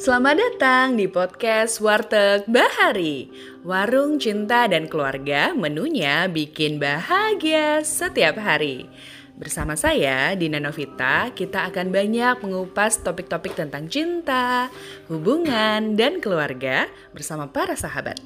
[0.00, 3.28] Selamat datang di podcast Warteg Bahari.
[3.60, 8.88] Warung cinta dan keluarga menunya bikin bahagia setiap hari.
[9.36, 14.72] Bersama saya, Dina Novita, kita akan banyak mengupas topik-topik tentang cinta,
[15.12, 18.16] hubungan, dan keluarga bersama para sahabat.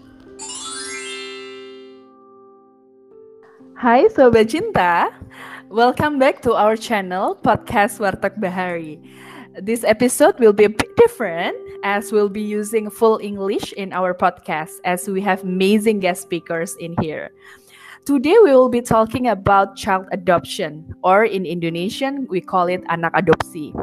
[3.75, 5.11] Hai Sobat Cinta,
[5.75, 9.03] welcome back to our channel Podcast Warteg Bahari.
[9.59, 14.17] This episode will be a bit different as we'll be using full English in our
[14.17, 17.31] podcast as we have amazing guest speakers in here.
[18.05, 23.13] Today we will be talking about child adoption or in Indonesian we call it anak
[23.13, 23.77] adopsi.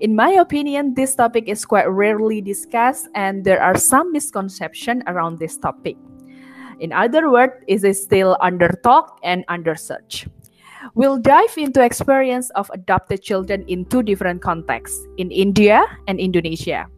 [0.00, 5.38] In my opinion, this topic is quite rarely discussed and there are some misconception around
[5.38, 5.96] this topic.
[6.80, 10.26] In other words, it is still under talk and under search.
[10.94, 16.90] We'll dive into experience of adopted children in two different contexts, in India and Indonesia.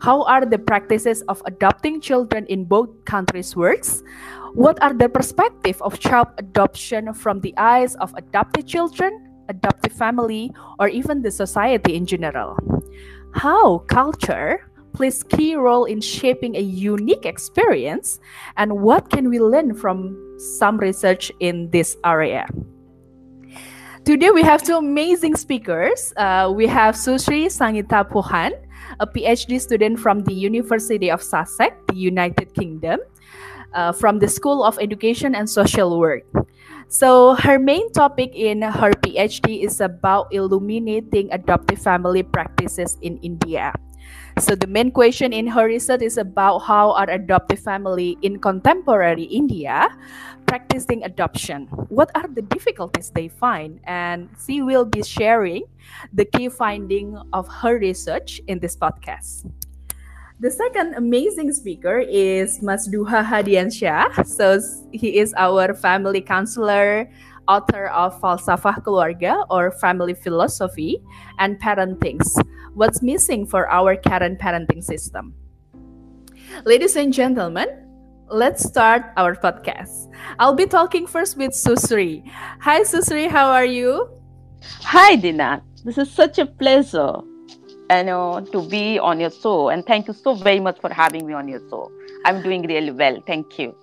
[0.00, 4.02] How are the practices of adopting children in both countries works?
[4.54, 10.52] What are the perspective of child adoption from the eyes of adopted children, adoptive family,
[10.78, 12.56] or even the society in general?
[13.34, 18.20] How culture plays key role in shaping a unique experience
[18.56, 22.46] and what can we learn from some research in this area?
[24.04, 26.14] Today we have two amazing speakers.
[26.16, 28.52] Uh, we have Susri Sangita Pohan,
[29.00, 33.00] a PhD student from the University of Sussex, the United Kingdom,
[33.74, 36.24] uh, from the School of Education and Social Work.
[36.88, 43.74] So her main topic in her PhD is about illuminating adoptive family practices in India.
[44.38, 49.24] So the main question in her research is about how are adoptive family in contemporary
[49.24, 49.88] India
[50.46, 51.68] practicing adoption.
[51.92, 53.80] What are the difficulties they find?
[53.84, 55.64] And she will be sharing
[56.12, 59.44] the key finding of her research in this podcast.
[60.40, 64.24] The second amazing speaker is Mas Duha Hadiansyah.
[64.24, 64.62] So
[64.92, 67.10] he is our family counselor,
[67.48, 71.02] author of Falsafah Keluarga or Family Philosophy
[71.38, 72.38] and Parentings
[72.78, 75.34] what's missing for our current parenting system.
[76.64, 77.66] Ladies and gentlemen,
[78.30, 80.06] let's start our podcast.
[80.38, 82.22] I'll be talking first with Susri.
[82.60, 84.08] Hi, Susri, how are you?
[84.82, 85.60] Hi, Dina.
[85.84, 87.18] This is such a pleasure
[87.90, 89.70] you know, to be on your show.
[89.70, 91.90] And thank you so very much for having me on your show.
[92.24, 93.20] I'm doing really well.
[93.26, 93.74] Thank you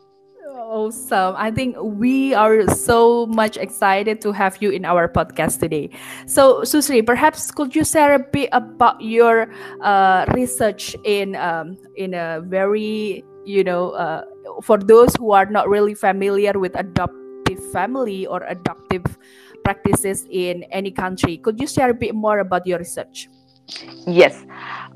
[0.65, 1.35] awesome.
[1.37, 5.89] I think we are so much excited to have you in our podcast today.
[6.25, 9.47] So, Susri, perhaps could you share a bit about your
[9.81, 14.25] uh, research in um, in a very you know uh,
[14.63, 19.05] for those who are not really familiar with adoptive family or adoptive
[19.63, 23.29] practices in any country, could you share a bit more about your research?
[24.07, 24.45] Yes.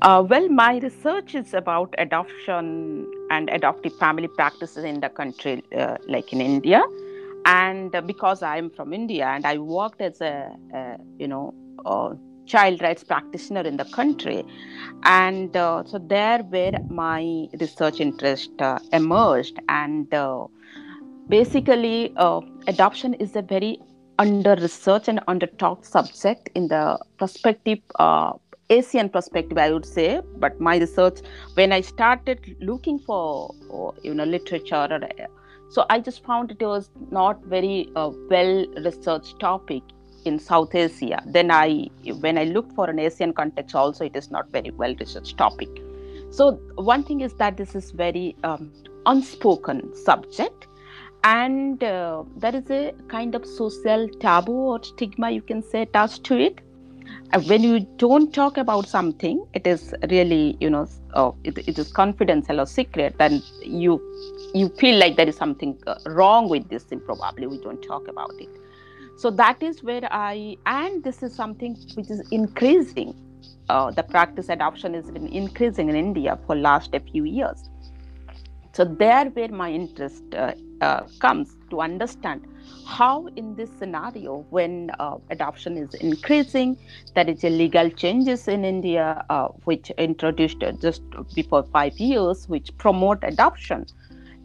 [0.02, 5.96] Uh, well, my research is about adoption and adoptive family practices in the country, uh,
[6.08, 6.82] like in India.
[7.46, 11.54] And uh, because I'm from India and I worked as a, a you know,
[11.84, 12.16] a
[12.46, 14.44] child rights practitioner in the country.
[15.04, 19.58] And uh, so there where my research interest uh, emerged.
[19.68, 20.46] And uh,
[21.28, 22.14] basically,
[22.66, 23.80] adoption is a very
[24.18, 27.78] under researched and under talked subject in the perspective
[28.70, 30.20] Asian perspective, I would say.
[30.38, 31.20] But my research,
[31.54, 33.54] when I started looking for
[34.02, 35.00] you know literature, or,
[35.68, 39.82] so I just found it was not very uh, well researched topic
[40.24, 41.22] in South Asia.
[41.26, 41.88] Then I,
[42.20, 45.68] when I looked for an Asian context, also it is not very well researched topic.
[46.30, 48.72] So one thing is that this is very um,
[49.06, 50.66] unspoken subject
[51.24, 56.24] and uh, there is a kind of social taboo or stigma you can say attached
[56.24, 56.69] to it uh,
[57.46, 61.88] when you don't talk about something it is really you know uh, it, it is
[61.88, 64.00] confidential or secret then you
[64.54, 68.08] you feel like there is something uh, wrong with this thing probably we don't talk
[68.08, 68.48] about it.
[69.16, 73.14] So that is where i and this is something which is increasing
[73.68, 77.68] uh, the practice adoption has been increasing in india for last a few years.
[78.72, 82.46] So there where my interest uh, uh, comes to understand
[82.84, 86.76] how in this scenario when uh, adoption is increasing
[87.14, 91.02] there is a legal changes in india uh, which introduced just
[91.34, 93.86] before 5 years which promote adoption.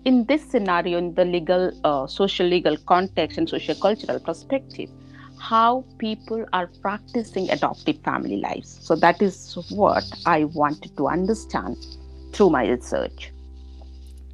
[0.05, 4.89] In this scenario in the legal uh, social legal context and social cultural perspective
[5.37, 8.79] how people are practicing adoptive family lives.
[8.81, 11.77] So that is what i wanted to understand
[12.33, 13.34] through my research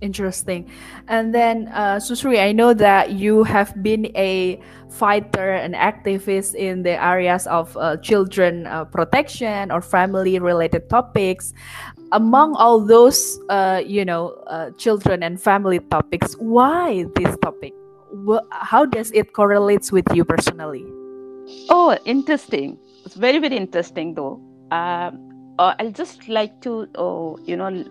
[0.01, 0.67] Interesting.
[1.07, 4.59] And then, uh, Susri, I know that you have been a
[4.89, 11.53] fighter and activist in the areas of uh, children uh, protection or family related topics.
[12.11, 17.73] Among all those, uh, you know, uh, children and family topics, why this topic?
[18.49, 20.83] How does it correlates with you personally?
[21.69, 22.79] Oh, interesting.
[23.05, 24.41] It's very, very interesting, though.
[24.71, 27.85] Um, uh, I'll just like to, uh, you know,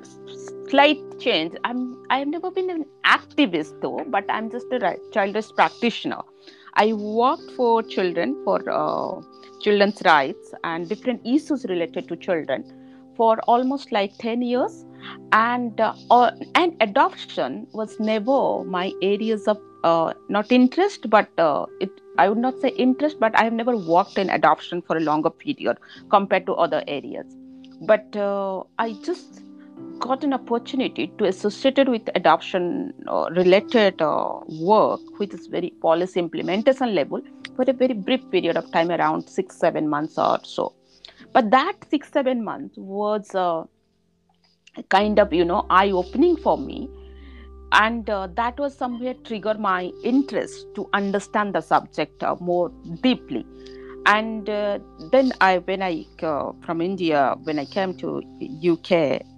[0.71, 1.55] slight change.
[1.65, 1.81] I'm
[2.11, 6.23] I've never been an activist though, but I'm just a children's practitioner.
[6.75, 9.21] I worked for children for uh,
[9.61, 12.65] children's rights and different issues related to children
[13.17, 14.85] for almost like 10 years
[15.33, 21.67] and uh, uh, and adoption was never my areas of uh, not interest but uh,
[21.81, 25.01] it i would not say interest but i have never worked in adoption for a
[25.01, 25.79] longer period
[26.11, 27.37] compared to other areas
[27.93, 29.43] but uh, i just
[30.01, 36.19] got an opportunity to associate with adoption uh, related uh, work which is very policy
[36.19, 37.21] implementation level
[37.55, 40.73] for a very brief period of time around 6 7 months or so.
[41.33, 43.65] But that 6 7 months was uh,
[44.89, 46.89] kind of you know eye opening for me.
[47.73, 53.47] And uh, that was somewhere trigger my interest to understand the subject uh, more deeply
[54.07, 54.79] and uh,
[55.13, 58.23] then i when i uh, from india when i came to
[58.73, 58.93] uk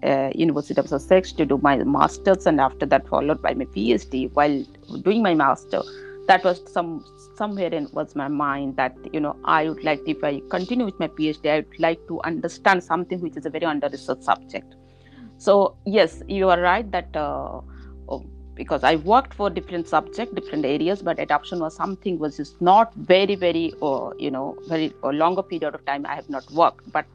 [0.04, 4.30] uh, university of sussex to do my masters and after that followed by my phd
[4.34, 4.64] while
[5.02, 5.82] doing my master
[6.28, 7.04] that was some
[7.36, 10.98] somewhere in was my mind that you know i would like if i continue with
[11.00, 14.74] my phd i would like to understand something which is a very under researched subject.
[15.38, 17.60] So yes you are right that uh,
[18.62, 22.94] because i worked for different subject different areas but adoption was something which is not
[23.14, 26.90] very very uh, you know very a longer period of time i have not worked.
[26.92, 27.06] But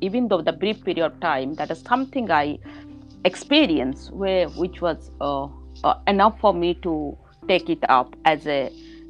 [0.00, 2.58] even though the brief period of time that is something i
[3.24, 5.46] experienced where which was uh,
[5.84, 6.92] uh, enough for me to
[7.48, 8.60] take it up as a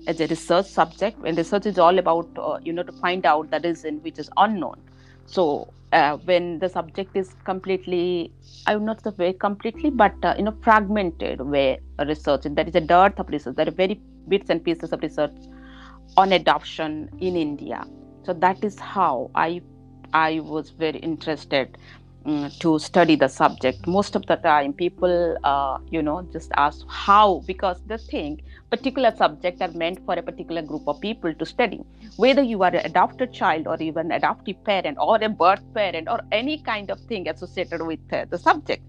[0.06, 1.18] as a research subject.
[1.24, 4.30] And research is all about uh, you know to find out the reason which is
[4.36, 4.80] unknown
[5.28, 8.32] so uh, when the subject is completely
[8.66, 12.80] i would not say completely but uh, you know fragmented way research there is a
[12.80, 15.36] dearth of research there are very bits and pieces of research
[16.16, 17.84] on adoption in india.
[18.26, 19.62] So that is how i
[20.14, 21.78] i was very interested
[22.26, 23.86] mm, to study the subject.
[23.86, 29.12] Most of the time people uh, you know just ask how because they think particular
[29.16, 31.80] subject are meant for a particular group of people to study.
[32.16, 36.20] Whether you are an adopted child or even adoptive parent or a birth parent or
[36.32, 38.84] any kind of thing associated with uh, the subject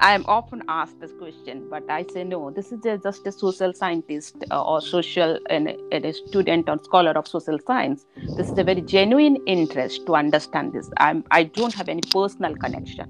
[0.00, 3.72] i am often asked this question but i say no this is just a social
[3.74, 8.04] scientist uh, or social and, a student or scholar of social science
[8.36, 12.54] this is a very genuine interest to understand this i'm i don't have any personal
[12.56, 13.06] connection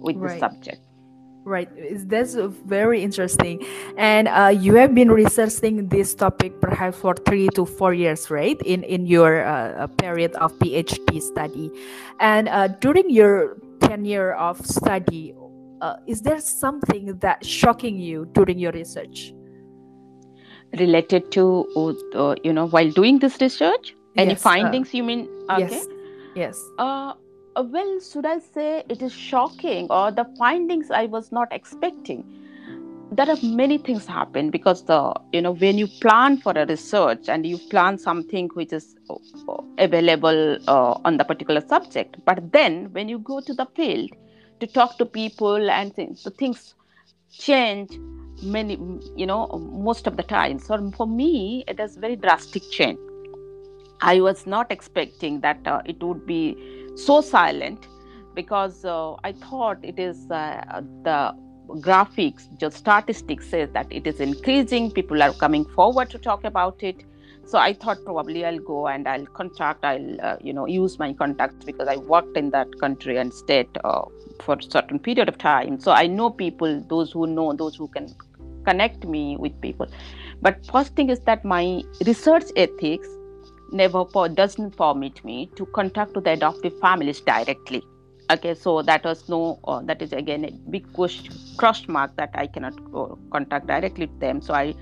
[0.00, 0.40] with this Right.
[0.40, 0.80] subject
[1.44, 2.36] Right, Is- that's
[2.66, 3.60] very interesting.
[3.96, 8.60] And uh, you have been researching this topic perhaps for three to four years, right?
[8.64, 11.70] In in your uh, uh, period of PhD study,
[12.20, 15.34] and uh, during your tenure of study,
[15.82, 19.34] uh, is there something that shocking you during your research?
[20.78, 21.44] related to
[22.14, 25.88] uh, you know while doing this research any Yes, uh, findings you mean okay Yes,
[26.34, 26.58] yes.
[26.78, 27.12] uh,
[27.56, 32.24] uh, well should i say it is shocking or the findings i was not expecting
[33.12, 35.00] there are many things happen because the
[35.32, 39.14] you know when you plan for a research and you plan something which is uh,
[39.48, 44.10] uh, available uh, on the particular subject but then when you go to the field
[44.62, 46.74] to talk to people and things the things
[47.46, 47.98] change
[48.56, 48.74] many
[49.22, 49.40] you know
[49.88, 50.58] most of the time.
[50.58, 52.98] So for me it is very drastic change.
[54.00, 56.44] I was not expecting that uh, it would be
[56.96, 57.88] so silent
[58.34, 61.18] because uh, i thought it is uh, the
[61.86, 64.90] graphics just statistics says that it is increasing.
[64.90, 67.04] People are coming forward to talk about it
[67.44, 71.12] so i thought probably i'll go and i'll contact i'll uh, you know use my
[71.12, 74.02] contacts because i worked in that country and state uh,
[74.42, 75.78] for a certain period of time.
[75.80, 78.14] So i know people those who know those who can
[78.64, 79.86] connect me with people.
[80.40, 83.08] But first thing is that my research ethics
[83.72, 87.82] never doesn't permit me to contact the adoptive families directly.
[88.30, 92.30] Okay so that was no uh, that is again a big push cross mark that
[92.34, 94.40] i cannot uh, contact directly with them.
[94.40, 94.74] So i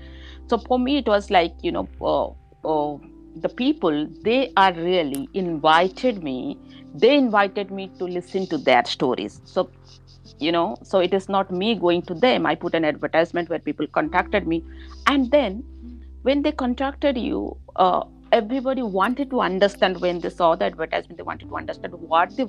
[0.47, 1.87] so for me it was like you know
[2.65, 2.95] uh,
[3.35, 6.57] the people they are really invited me.
[6.93, 9.41] They invited me to listen to their stories.
[9.45, 9.71] So
[10.39, 12.45] you know so it is not me going to them.
[12.45, 14.63] I put an advertisement where people contacted me.
[15.07, 15.63] And then
[16.23, 21.23] when they contacted you uh, everybody wanted to understand when they saw the advertisement they
[21.23, 22.45] wanted to understand what the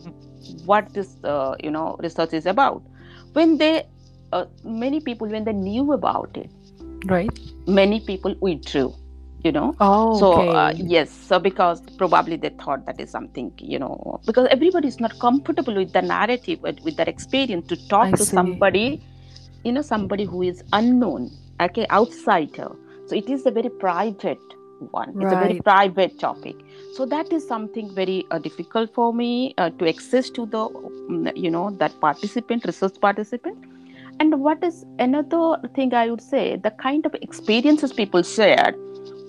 [0.65, 2.83] what this uh, you know research is about.
[3.33, 3.85] When they
[4.33, 6.51] uh, many people when they knew about it
[7.07, 7.31] Right.
[7.67, 8.95] many people withdrew
[9.45, 9.75] you know?
[9.81, 10.49] Oh, so okay.
[10.49, 11.11] uh, yes.
[11.11, 15.75] So because probably they thought that is something you know because everybody is not comfortable
[15.75, 18.37] with the narrative with, with their experience to talk I to see.
[18.37, 19.03] somebody
[19.65, 21.31] you know somebody who is unknown
[21.61, 22.71] okay outsider.
[23.07, 24.39] So it is a very private
[24.91, 25.11] one.
[25.21, 26.57] It's a very private topic.
[26.95, 31.37] So that is something very uh, difficult for me uh, to access to the mm,
[31.37, 33.59] you know that participant research participant.
[34.21, 38.77] And what is another thing i would say the kind of experiences people shared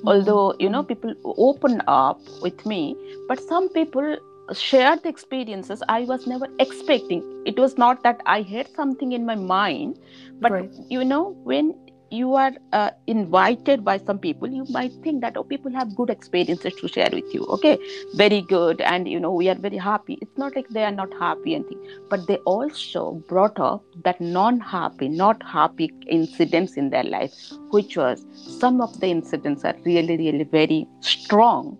[0.05, 0.27] Mm-hmm.
[0.27, 2.95] although you know people open up with me
[3.27, 4.17] but some people
[4.53, 9.25] shared the experiences i was never expecting it was not that i had something in
[9.25, 9.99] my mind
[10.41, 10.71] but Right.
[10.89, 11.73] you know when
[12.13, 16.09] you are uh, invited by some people you might think that oh people have good
[16.09, 17.77] experiences to share with you okay?
[18.15, 20.17] Very good and you know we are very happy.
[20.21, 24.21] It's not like they are not happy and thing but they also brought up that
[24.21, 27.33] non-happy not happy incidents in their life
[27.71, 28.25] which was
[28.59, 31.77] some of the incidents are really really very strong.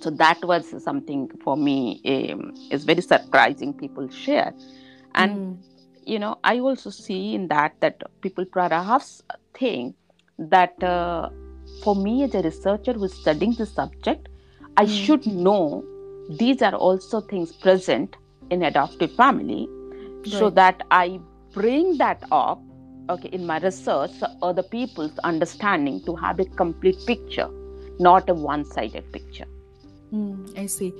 [0.00, 4.52] So that was something for me um, is very surprising people share.
[5.14, 5.71] And Mm.
[6.06, 9.22] You know i also see in that that people perhaps
[9.54, 9.94] think
[10.38, 11.28] that uh,
[11.82, 14.28] for me as a researcher who is studying this subject
[14.76, 14.96] i Mm.
[14.98, 15.84] should know
[16.42, 18.16] these are also things present
[18.50, 19.68] in adoptive family
[20.24, 21.20] so that i
[21.52, 22.62] bring that up
[23.10, 27.48] okay in my research so other people's understanding to have a complete picture
[27.98, 29.46] not a one-sided picture
[30.12, 30.94] Mm, I see.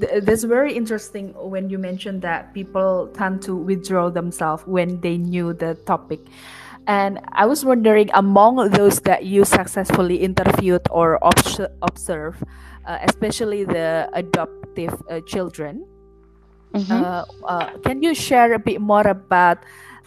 [0.00, 5.18] Th- that's very interesting when you mentioned that people tend to withdraw themselves when they
[5.18, 6.20] knew the topic.
[6.86, 12.42] And I was wondering, among those that you successfully interviewed or obs- observed,
[12.86, 15.86] uh, especially the adoptive uh, children,
[16.74, 16.90] Mhm.
[16.90, 19.58] uh, uh, can you share a bit more about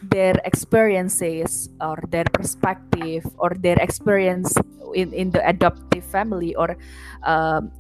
[0.04, 4.54] their experiences or their perspective or their experience
[4.94, 6.78] in, in the adoptive family or
[7.24, 7.72] um,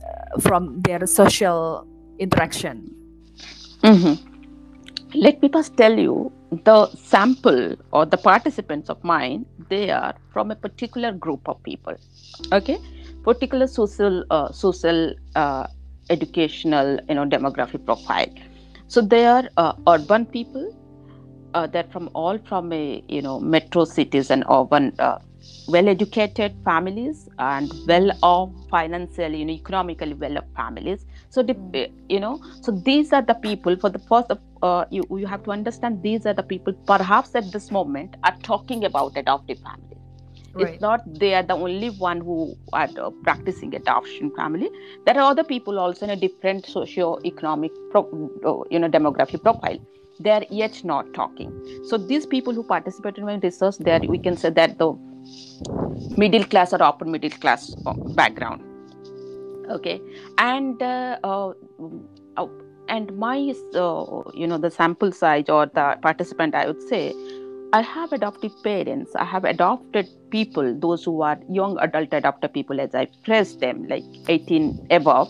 [0.41, 1.85] from their social
[2.19, 2.95] interaction?
[3.83, 4.17] Mhm.
[5.15, 6.31] Let me first tell you
[6.63, 11.95] the sample or the participants of mine, they are from a particular group of people.
[12.51, 12.77] Okay,
[13.23, 15.67] particular social, uh, social, uh,
[16.09, 18.27] educational, you know, demographic profile.
[18.87, 20.71] So they are uh, urban people.
[21.53, 25.17] Uh, they're from all from a you know metro cities and urban uh,
[25.67, 31.05] well-educated families and well-off financially, you know, economically well-off families.
[31.29, 33.75] So the, you know, so these are the people.
[33.77, 34.31] For the first,
[34.61, 36.73] uh, you you have to understand these are the people.
[36.85, 39.83] Perhaps at this moment are talking about adoptive families.
[40.53, 40.69] Right.
[40.69, 44.69] It's not they are the only one who are uh, practicing adoption family.
[45.05, 49.77] There are other people also in a different socio-economic, pro- uh, you know, demographic profile.
[50.19, 51.51] They are yet not talking.
[51.83, 54.93] So these people who participate in my research, there we can say that the
[56.17, 58.63] middle class or upper middle class uh, background.
[59.69, 60.01] Okay,
[60.37, 61.51] and uh, uh,
[62.37, 62.47] uh,
[62.87, 67.13] and my you know the sample size or the participant, I would say,
[67.73, 69.15] I have adoptive parents.
[69.15, 73.85] I have adopted people, those who are young adult adopted people, as I phrase them,
[73.89, 75.29] like 18 above,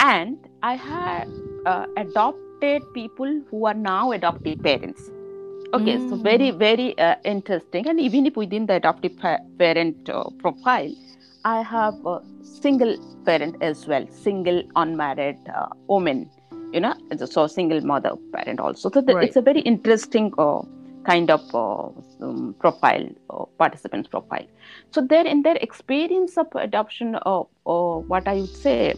[0.00, 1.28] and I have
[1.66, 5.08] uh, adopted people who are now adoptive parents.
[5.74, 6.22] Okay, so Mm.
[6.22, 10.90] very very uh, interesting, and even if within the adoptive pa- parent uh, profile,
[11.44, 16.30] I have a single parent as well, single unmarried uh, woman,
[16.72, 16.94] you know,
[17.26, 18.90] so single mother parent also.
[18.90, 19.28] So the, Right.
[19.28, 20.62] it's a very interesting uh,
[21.04, 21.88] kind of uh,
[22.20, 24.46] um, profile, uh, participants profile.
[24.90, 28.94] So there in their experience of adoption, uh, uh, what I would say,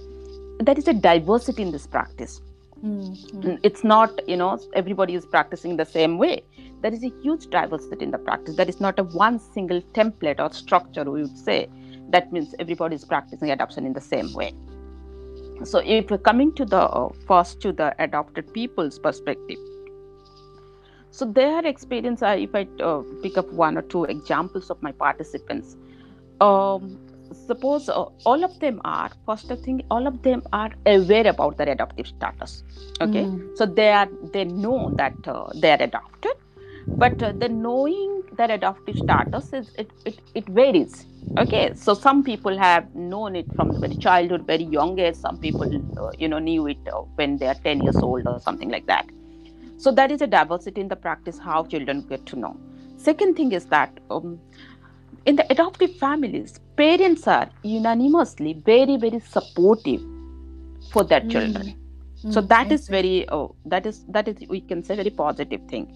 [0.61, 2.40] there is a diversity in this practice.
[2.85, 3.42] Mm, mm.
[3.44, 6.42] Mm, It's not, you know, everybody is practicing the same way.
[6.80, 8.56] There is a huge diversity in the practice.
[8.56, 11.68] There is not a one single template or structure we would say.
[12.11, 14.52] That means everybody is practicing adoption in the same way.
[15.64, 19.59] So if we're coming to the uh, first to the adopted people's perspective,
[21.11, 24.93] so their experience, uh, if I uh, pick up one or two examples of my
[24.93, 25.76] participants,
[26.40, 26.99] um,
[27.33, 31.69] suppose uh, all of them are first thing, all of them are aware about their
[31.69, 32.64] adoptive status.
[33.00, 33.57] Okay, Mm.
[33.57, 36.33] so they are they know that uh, they are adopted,
[36.97, 41.07] but uh, the knowing their adoptive status is it, it it varies.
[41.39, 45.15] Okay, so some people have known it from very childhood, very young age.
[45.15, 48.41] Some people, uh, you know, knew it uh, when they are ten years old or
[48.41, 49.07] something like that.
[49.77, 52.57] So that is a diversity in the practice how children get to know.
[52.97, 54.41] Second thing is that um,
[55.27, 60.03] in the adoptive families parents are unanimously very very supportive
[60.91, 61.75] for their children.
[62.29, 62.97] So Mm, that I is see.
[62.97, 65.87] very oh, that is that is we can say very positive thing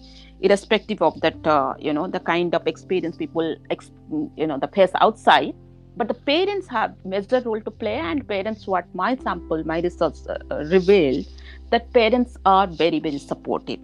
[0.41, 3.91] irrespective of that uh, you know the kind of experience people ex-
[4.35, 5.53] you know the face outside.
[5.97, 10.15] But the parents have major role to play and parents what my sample my research
[10.29, 11.25] uh, uh, revealed
[11.71, 13.79] that parents are very very supportive.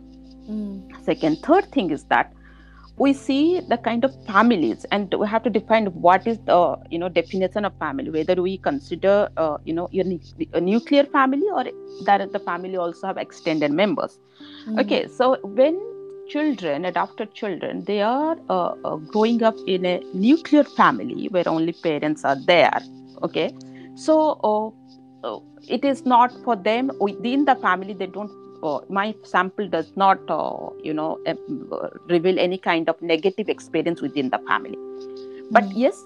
[0.49, 2.33] Mm, second third thing is that
[2.97, 6.99] we see the kind of families and we have to define what is the you
[6.99, 10.19] know definition of family whether we consider uh, you know a,
[10.53, 11.63] a nuclear family or
[12.05, 14.19] that the family also have extended members.
[14.67, 15.79] Mm, okay so when
[16.31, 21.73] children adopted children they are uh, uh, growing up in a nuclear family where only
[21.73, 22.81] parents are there
[23.23, 23.53] okay?
[23.95, 28.31] So uh, uh, it is not for them within the family they don't
[28.63, 31.35] uh, my sample does not uh, you know uh,
[32.07, 34.77] reveal any kind of negative experience within the family.
[35.49, 36.03] But mm, yes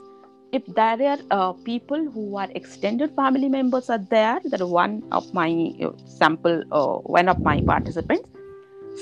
[0.51, 5.33] if there are uh, people who are extended family members are there that one of
[5.33, 8.29] my uh, sample uh, one of my participants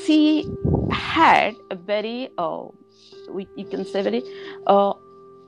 [0.06, 0.48] she
[0.92, 2.64] had a very uh,
[3.30, 4.24] we, you can say very
[4.68, 4.94] uh,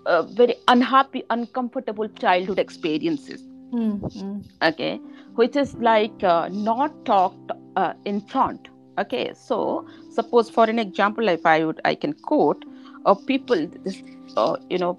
[0.05, 3.41] uh, very unhappy uncomfortable childhood experiences.
[3.73, 4.99] Mm, mm, okay?
[5.35, 8.69] Which is like uh, not talked uh, in front.
[8.97, 9.33] Okay?
[9.33, 12.63] So suppose for an example if i would i can quote
[13.05, 14.01] uh, people this,
[14.37, 14.97] uh, you know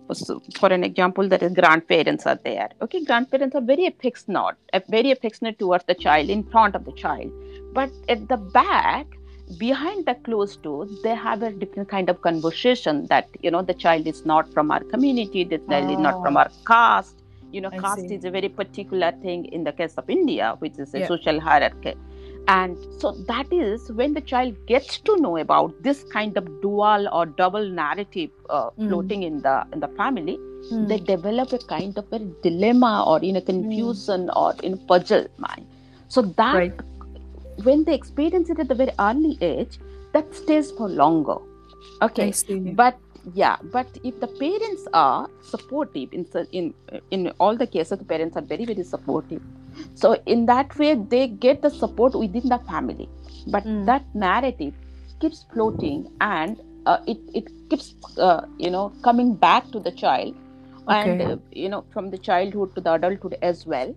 [0.59, 2.69] for an example that is grandparents are there.
[2.83, 3.05] Okay?
[3.05, 4.57] Grandparents are very affectionate
[4.88, 7.31] very affectionate towards the child in front of the child.
[7.73, 9.07] But at the back
[9.59, 13.75] behind the closed door they have a different kind of conversation that you know the
[13.75, 16.41] child is not from our community the child is not from Oh.
[16.41, 17.23] our caste
[17.53, 18.15] you know I caste see.
[18.17, 21.07] is a very particular thing in the case of india which is a Yeah.
[21.12, 21.95] social hierarchy
[22.49, 27.09] and so that is when the child gets to know about this kind of dual
[27.12, 28.88] or double narrative uh, Mm.
[28.88, 30.37] floating in the in the family
[30.73, 34.83] mm, they develop a kind of a dilemma or in a confusion or in a
[34.93, 35.67] puzzle mind
[36.09, 36.73] so that right.
[37.62, 39.78] When they experience it at the very early age
[40.12, 41.36] that stays for longer.
[42.02, 42.98] Okay but
[43.34, 46.75] yeah but if the parents are supportive in in
[47.10, 49.42] in all the cases the parents are very very supportive.
[49.94, 53.08] So in that way they get the support within the family.
[53.46, 53.86] But Mm.
[53.86, 54.75] that narrative
[55.21, 60.34] keeps floating and uh, it it keeps uh, you know coming back to the child.
[60.88, 63.95] And uh, you know from the childhood to the adulthood as well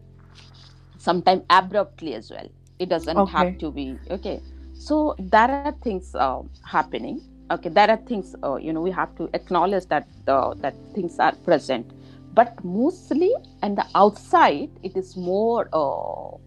[0.97, 2.47] sometimes abruptly as well
[2.79, 3.49] it doesn't Okay.
[3.49, 4.41] have to be okay
[4.73, 7.09] so there are things uh, happening
[7.41, 11.17] okay there are things uh, you know we have to acknowledge that uh, that things
[11.19, 11.91] are present
[12.31, 16.37] but mostly and the outside it is more uh,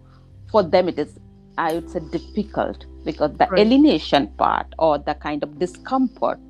[0.52, 1.18] for them it is
[1.58, 3.64] i would say difficult because the Right.
[3.64, 6.40] alienation part or the kind of discomfort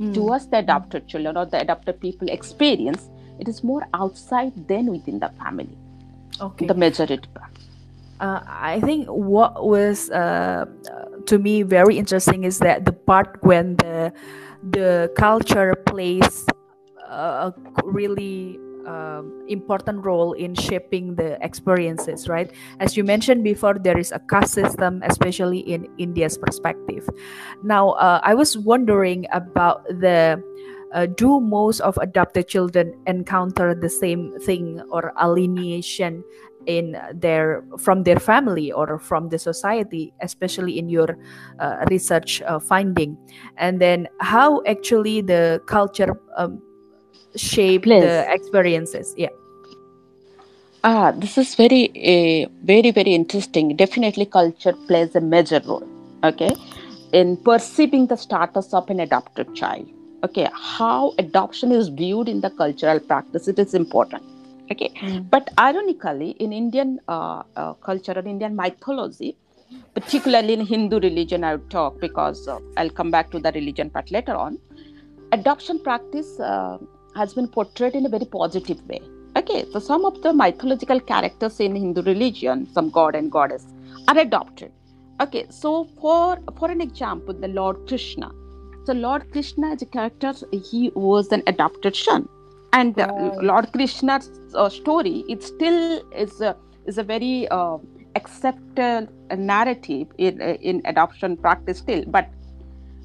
[0.00, 4.90] Mm, towards the adopted children or the adopted people experience it is more outside than
[4.90, 5.78] within the family
[6.40, 6.72] okay.
[6.72, 7.57] the majority part.
[8.20, 10.66] Uh, I think what was uh,
[11.26, 14.12] to me very interesting is that the part when the
[14.70, 16.46] the culture plays
[17.08, 17.54] a
[17.84, 22.50] really um, important role in shaping the experiences, right?
[22.80, 27.08] As you mentioned before, there is a caste system, especially in India's perspective.
[27.62, 30.42] Now, uh, I was wondering about the
[30.92, 36.24] uh, do most of adopted children encounter the same thing or alienation
[36.66, 41.16] in their from their family or from the society especially in your
[41.58, 43.16] uh, research uh, finding
[43.56, 46.60] and then how actually the culture um,
[47.36, 48.02] shape Plays.
[48.02, 49.28] the experiences yeah
[50.84, 53.74] Ah, this is very, uh, very, very interesting.
[53.74, 55.86] Definitely, culture plays a major role.
[56.22, 56.54] Okay,
[57.12, 59.88] in perceiving the status of an adopted child.
[60.24, 64.22] Okay, how adoption is viewed in the cultural practice it is important.
[64.72, 65.30] Okay, Mm.
[65.34, 69.30] but ironically, in Indian uh, uh, culture and Indian mythology,
[69.94, 73.90] particularly in Hindu religion, I would talk because uh, I'll come back to the religion
[73.90, 74.58] part later on.
[75.32, 76.78] Adoption practice uh,
[77.14, 79.00] has been portrayed in a very positive way.
[79.36, 83.66] Okay, so some of the mythological characters in Hindu religion, some god and goddess,
[84.08, 84.72] are adopted.
[85.20, 88.30] Okay, so for for an example, the Lord Krishna.
[88.86, 90.32] So Lord Krishna as a character,
[90.70, 92.28] he was an adopted son,
[92.72, 93.06] and uh,
[93.40, 97.78] Lord Krishna's uh, story it still is a is a very uh,
[98.14, 102.28] accepted narrative in in adoption practice still, but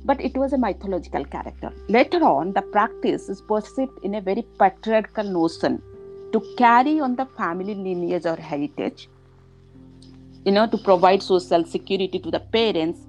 [0.05, 1.71] but it was a mythological character.
[1.87, 5.81] Later on, the practice is perceived in a very patriarchal notion
[6.33, 9.07] to carry on the family lineage or heritage,
[10.45, 12.99] you know, to provide social security to the parents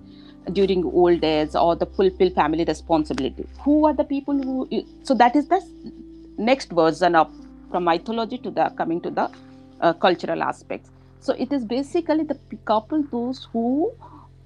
[0.53, 3.47] during old age or the fulfill family responsibility.
[3.61, 4.85] Who are the people who?
[5.03, 5.61] So that is the
[6.37, 7.31] next version of
[7.70, 9.31] from mythology to the coming to the
[9.81, 10.90] uh, cultural aspects.
[11.20, 12.38] so it is basically the
[12.70, 13.92] couple those who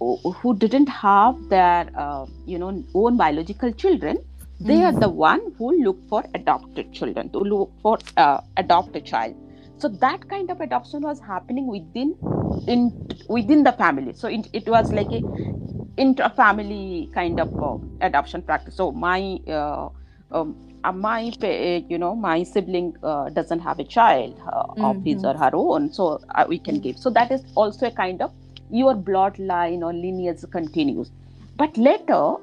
[0.01, 4.19] who didn't have their uh, you know own biological children
[4.61, 4.97] they mm-hmm.
[4.97, 9.35] are the one who look for adopted children to look for uh, adopt a child
[9.79, 12.15] so that kind of adoption was happening within
[12.67, 12.91] in
[13.29, 15.23] within the family so it, it was like a
[15.97, 19.89] intra-family kind of uh, adoption practice so my uh,
[20.31, 21.33] um, uh, my
[21.89, 24.85] you know my sibling uh, doesn't have a child mm-hmm.
[24.85, 26.99] of his or her own so uh, we can give.
[26.99, 28.33] So that is also a kind of
[28.71, 31.11] your bloodline or lineage continues.
[31.57, 32.37] But later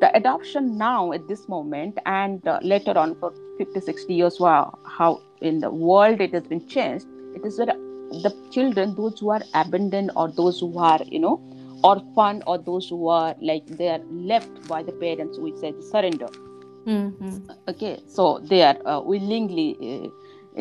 [0.00, 4.78] the adoption now at this moment and uh, later on for 50 60 years wow,
[4.84, 9.30] how in the world it has been changed it is where the children those who
[9.30, 11.40] are abandoned or those who are you know
[11.82, 16.28] orphan or those who are like they are left by the parents we say surrender
[16.86, 17.50] mm-hmm.
[17.68, 20.08] okay so they are uh, willingly uh,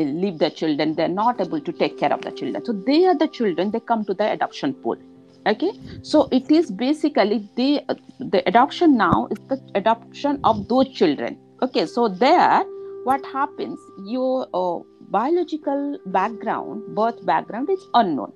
[0.03, 0.95] leave the children.
[0.95, 2.63] They're not able to take care of the children.
[2.63, 3.71] So they are the children.
[3.71, 4.97] They come to the adoption pool.
[5.45, 5.71] Okay?
[6.01, 7.81] So it is basically the
[8.19, 11.37] the adoption now is the adoption of those children.
[11.61, 11.85] Okay?
[11.85, 12.63] So there
[13.03, 13.79] what happens?
[14.05, 18.33] Your uh, biological background birth background is unknown.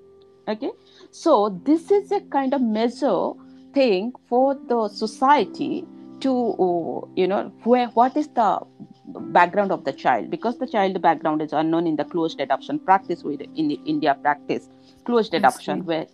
[0.48, 0.72] Okay?
[1.12, 3.34] So this is a kind of measure
[3.74, 5.86] thing for the society
[6.22, 8.60] to uh, you know where what is the
[9.08, 10.30] background of the child?
[10.30, 14.70] Because the child background is unknown in the closed adoption practice with in india practice.
[15.06, 16.08] Closed adoption where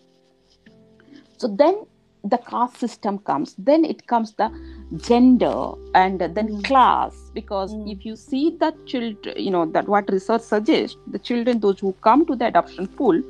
[1.37, 1.85] so then
[2.23, 3.55] the caste system comes.
[3.57, 4.49] Then it comes the
[4.97, 6.63] gender and then mm.
[6.63, 7.31] class.
[7.33, 7.91] Because mm.
[7.91, 11.93] if you see that children you know that what research suggests the children those who
[12.01, 13.21] come to the adoption pool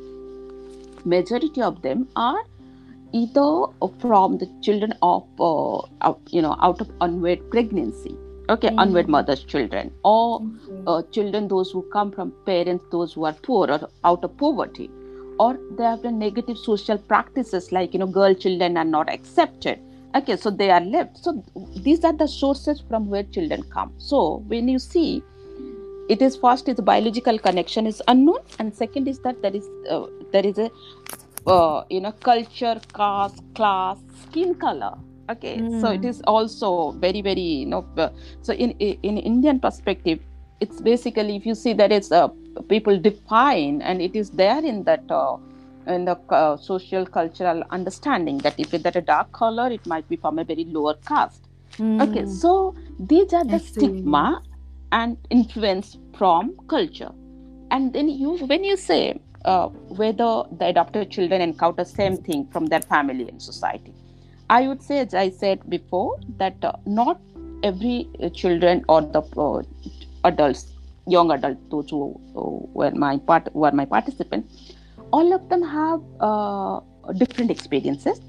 [1.05, 2.43] majority of them are
[3.13, 3.65] either
[3.99, 8.15] from the children of uh, out, you know out of unwed pregnancy
[8.49, 8.81] okay mm.
[8.81, 10.41] unwed mothers children or
[10.87, 14.89] uh, children those who come from parents those who are poor or out of poverty
[15.39, 19.79] or they have the negative social practices like you know girl children are not accepted
[20.15, 21.17] okay so they are left.
[21.17, 21.43] So
[21.75, 23.93] these are the sources from where children come.
[23.97, 25.23] So when you see
[26.09, 30.05] it is first is biological connection is unknown and second is that there is uh,
[30.31, 30.71] there is a
[31.47, 34.93] uh, you know culture caste class skin color
[35.29, 35.81] okay mm.
[35.81, 36.21] so it hmm.
[36.25, 38.09] also very very you know uh,
[38.41, 40.19] so in in indian perspective
[40.59, 42.27] it's basically if you see that it's uh,
[42.69, 45.37] people define and it is there in that uh,
[45.87, 50.07] in the uh, social cultural understanding that if it's that a dark color it might
[50.09, 51.43] be from a very lower caste
[51.77, 52.01] mm.
[52.01, 54.41] okay so these are the stigma
[54.91, 57.11] and influence from culture
[57.71, 59.19] and then you when you say
[59.53, 59.67] uh,
[60.01, 63.93] whether the adopted children encounter same thing from their family and society
[64.57, 66.09] i would say as i said before
[66.41, 67.19] that uh, not
[67.71, 69.61] every uh, children or the uh,
[70.31, 70.65] adults
[71.07, 74.73] young adults, those who, who were my part were my participants,
[75.11, 76.79] all of them have uh,
[77.17, 78.19] different experiences.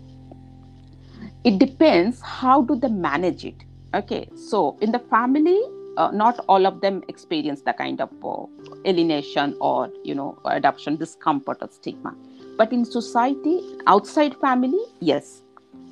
[1.44, 3.56] It depends how do they manage it.
[3.94, 5.60] Okay, so in the family,
[5.98, 8.46] uh, not all of them experience the kind of uh,
[8.86, 12.14] alienation or you know adoption discomfort or stigma,
[12.56, 15.42] but in society, outside family, yes.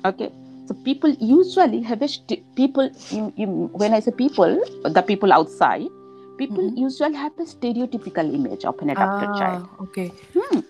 [0.05, 0.31] Okay,
[0.65, 2.89] so people usually have a st- people.
[3.09, 3.47] You, you,
[3.83, 5.91] when I say people, the people outside
[6.37, 6.85] people mm-hmm.
[6.85, 9.63] usually have a stereotypical image of an adopted ah, child.
[9.89, 10.13] Okay.
[10.37, 10.61] Hmm.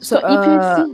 [0.00, 0.88] So, so uh, if you uh, see,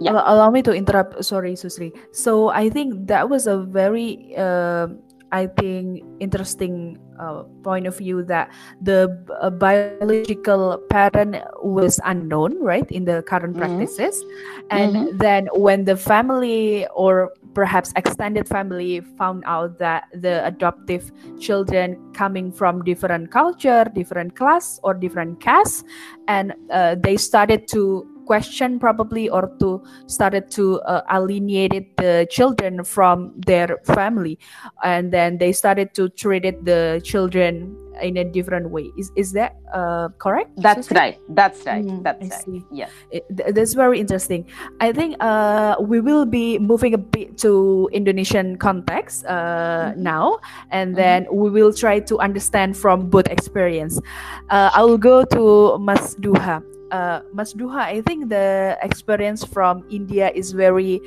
[0.00, 0.22] yeah.
[0.24, 1.18] allow me to interrupt.
[1.24, 1.92] Sorry, Susri.
[2.12, 4.88] So I think that was a very, uh,
[5.32, 12.90] I think, interesting uh, point of view that the uh, biological pattern was unknown, right,
[12.90, 13.76] in the current mm-hmm.
[13.76, 14.24] practices,
[14.70, 15.16] and mm-hmm.
[15.18, 22.52] then when the family or perhaps extended family found out that the adoptive children coming
[22.52, 25.84] from different culture different class or different caste
[26.28, 32.86] and uh, they started to question probably or to started to uh, alienate the children
[32.86, 34.38] from their family.
[34.86, 38.94] And then they started to treat the children in a different way.
[38.94, 40.54] Is is that uh, correct?
[40.62, 41.18] That's right.
[41.34, 41.82] That's right.
[41.82, 42.88] Mm, that's I right.
[43.10, 44.46] it, that's very interesting.
[44.78, 50.06] I think uh, we will be moving a bit to indonesian context uh, mm-hmm.
[50.06, 50.38] now.
[50.70, 51.02] And mm-hmm.
[51.02, 53.98] then we will try to understand from both experience.
[54.54, 59.84] Uh, i will go to mas duha uh, Mas Duha, I think the experience from
[59.90, 61.00] India is very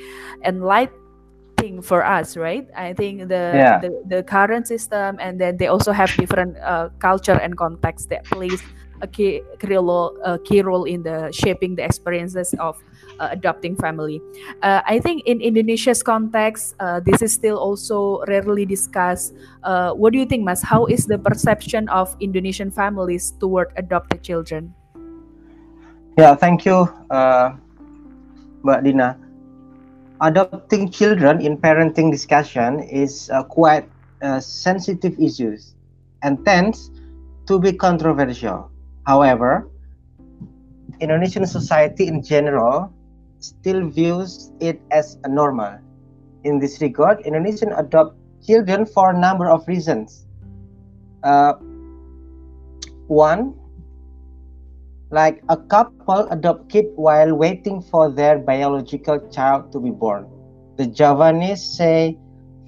[0.44, 2.66] enlightening for us, right?
[2.76, 3.78] I think the yeah.
[3.80, 8.24] the, the, current system, and then they also have different uh, culture and context that
[8.24, 8.62] plays
[9.00, 12.76] a key, key, role, a key role in the shaping the experiences of
[13.20, 14.20] uh, adopting family.
[14.62, 19.34] Uh, I think in Indonesia's context, uh, this is still also rarely discussed.
[19.62, 20.62] Uh, what do you think, Mas?
[20.62, 24.74] How is the perception of Indonesian families toward adopted children?
[26.16, 27.58] Yeah, thank you, uh,
[28.62, 29.18] Mbak Dina.
[30.22, 33.90] Adopting children in parenting discussion is uh, quite
[34.22, 35.74] uh, sensitive issues
[36.22, 36.94] and tends
[37.50, 38.70] to be controversial.
[39.10, 39.66] However,
[41.00, 42.94] Indonesian society in general
[43.40, 45.82] still views it as a normal.
[46.44, 48.14] In this regard, Indonesian adopt
[48.46, 50.26] children for a number of reasons.
[51.24, 51.54] Uh,
[53.10, 53.58] one,
[55.14, 60.26] like a couple adopt kid while waiting for their biological child to be born.
[60.76, 62.18] The Javanese say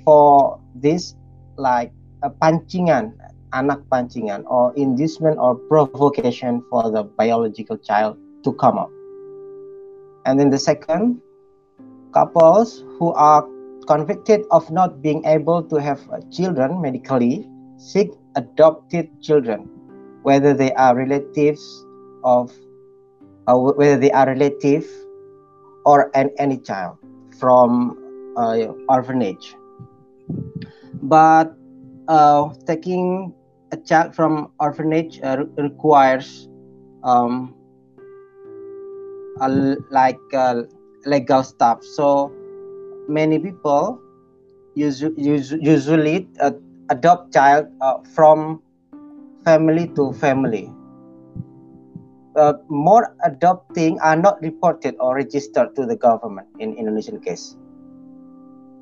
[0.04, 1.16] for this
[1.56, 1.90] like
[2.22, 3.18] a pancingan,
[3.52, 8.90] anak pancingan, or inducement or provocation for the biological child to come up.
[10.24, 11.20] And then the second,
[12.14, 13.42] couples who are
[13.90, 19.66] convicted of not being able to have uh, children medically seek adopted children,
[20.22, 21.85] whether they are relatives
[22.26, 22.52] of,
[23.46, 24.84] uh, whether they are relative
[25.86, 26.98] or an, any child
[27.38, 27.96] from
[28.36, 29.54] uh, orphanage.
[31.02, 31.54] But
[32.08, 33.32] uh, taking
[33.72, 36.48] a child from orphanage uh, requires
[37.04, 37.54] um,
[39.40, 40.62] uh, like uh,
[41.04, 41.84] legal stuff.
[41.84, 42.32] So
[43.08, 44.00] many people
[44.74, 45.14] usually,
[45.62, 46.52] usually uh,
[46.90, 47.66] adopt child
[48.14, 48.62] from
[49.44, 50.75] family to family.
[52.36, 57.56] Uh, more adopting are not reported or registered to the government in Indonesian case.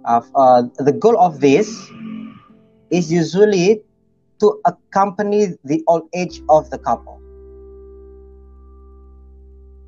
[0.04, 1.70] Uh, the goal of this
[2.90, 3.80] is usually
[4.40, 7.20] to accompany the old age of the couple.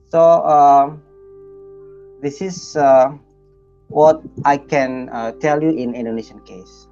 [0.09, 0.97] So uh,
[2.23, 3.11] this is uh,
[3.89, 6.89] what I can uh, tell you in Indonesian case.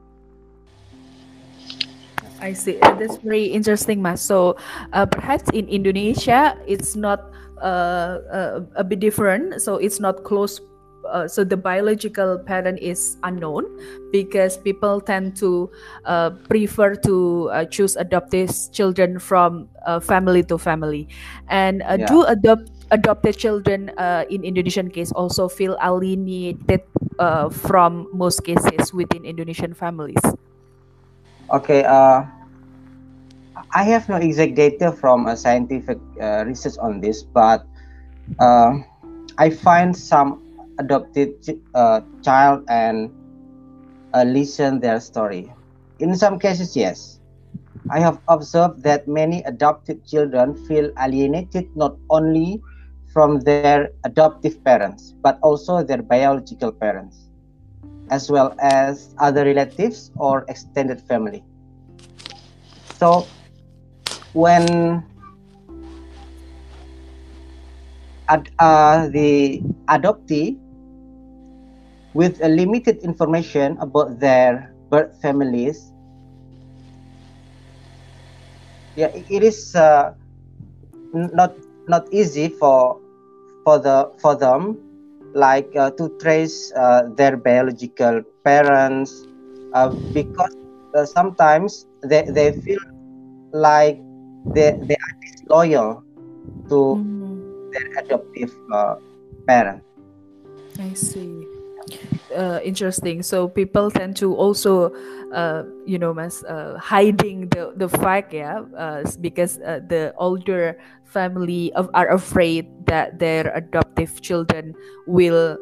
[2.44, 2.76] I see.
[2.84, 4.20] Uh, that's very interesting, Mas.
[4.20, 4.60] So
[4.92, 9.62] uh, perhaps in Indonesia, it's not uh, uh, a bit different.
[9.64, 10.60] So it's not close.
[11.08, 13.64] Uh, so the biological parent is unknown
[14.12, 15.72] because people tend to
[16.04, 19.68] uh, prefer to choose adopted children from
[20.00, 21.08] family to family,
[21.48, 22.08] and yeah.
[22.08, 23.92] do adopt adopted children
[24.32, 26.80] in Indonesian case also feel alienated
[27.52, 30.20] from most cases within Indonesian families.
[31.52, 32.24] Okay, uh,
[33.70, 37.66] I have no exact data from a scientific uh, research on this, but
[38.38, 38.78] uh,
[39.38, 40.42] I find some
[40.78, 41.34] adopted
[41.74, 43.10] uh, child and
[44.12, 45.52] uh, listen their story.
[45.98, 47.20] In some cases, yes.
[47.90, 52.62] I have observed that many adopted children feel alienated not only
[53.12, 57.28] from their adoptive parents, but also their biological parents
[58.10, 61.42] as well as other relatives or extended family.
[62.98, 63.26] So
[64.34, 65.04] when
[68.28, 70.60] ad, uh, the adoptee
[72.14, 75.92] with a limited information about their birth families
[78.96, 80.12] yeah it is uh,
[81.12, 81.52] not
[81.88, 83.00] not easy for
[83.64, 84.78] for the for them
[85.34, 89.26] like uh, to trace uh, their biological parents
[89.74, 90.54] uh, because
[90.96, 92.78] uh, sometimes they, they feel
[93.52, 94.03] like
[94.46, 96.04] they, they are disloyal
[96.68, 97.72] to mm.
[97.72, 98.96] their adoptive uh,
[99.46, 99.82] parent
[100.80, 101.44] i see
[102.34, 103.22] uh, interesting.
[103.22, 104.92] So people tend to also,
[105.32, 110.78] uh, you know, mas, uh, hiding the the fact, yeah, uh, because uh, the older
[111.04, 114.74] family of, are afraid that their adoptive children
[115.06, 115.56] will,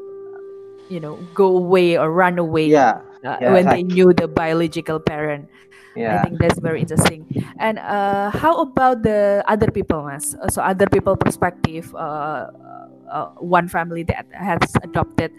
[0.88, 2.66] you know, go away or run away.
[2.66, 3.00] Yeah.
[3.24, 5.48] Uh, yeah when they knew the biological parent.
[5.94, 6.18] Yeah.
[6.18, 7.28] I think that's very interesting.
[7.60, 10.34] And how about the other people, mas?
[10.48, 11.92] So other people perspective.
[13.38, 15.30] one family that has adopted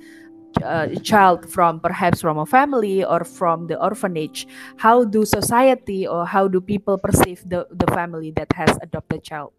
[0.62, 6.26] uh, child from perhaps from a family or from the orphanage how do society or
[6.26, 9.52] how do people perceive the, the family that has adopted child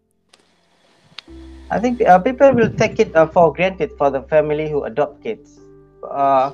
[1.71, 5.21] i think uh, people will take it uh, for granted for the family who adopt
[5.21, 5.59] kids
[6.09, 6.51] uh,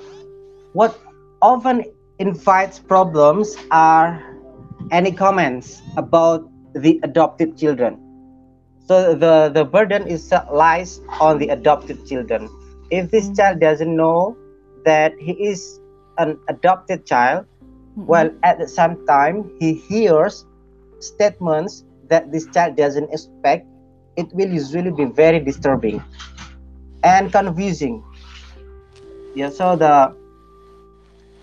[0.74, 0.98] what
[1.42, 1.84] often
[2.20, 4.22] invites problems are
[4.92, 7.98] any comments about the adopted children
[8.88, 12.50] so the the burden is lies on the adopted children
[12.90, 13.36] if this mm-hmm.
[13.36, 14.38] child doesn't know
[14.86, 15.80] that he is
[16.18, 18.06] an adopted child mm-hmm.
[18.06, 20.46] while at the same time he hears
[21.00, 23.66] statements that this child doesn't expect
[24.18, 26.04] it will usually be very disturbing
[27.04, 28.04] and confusing
[29.36, 30.14] yeah so the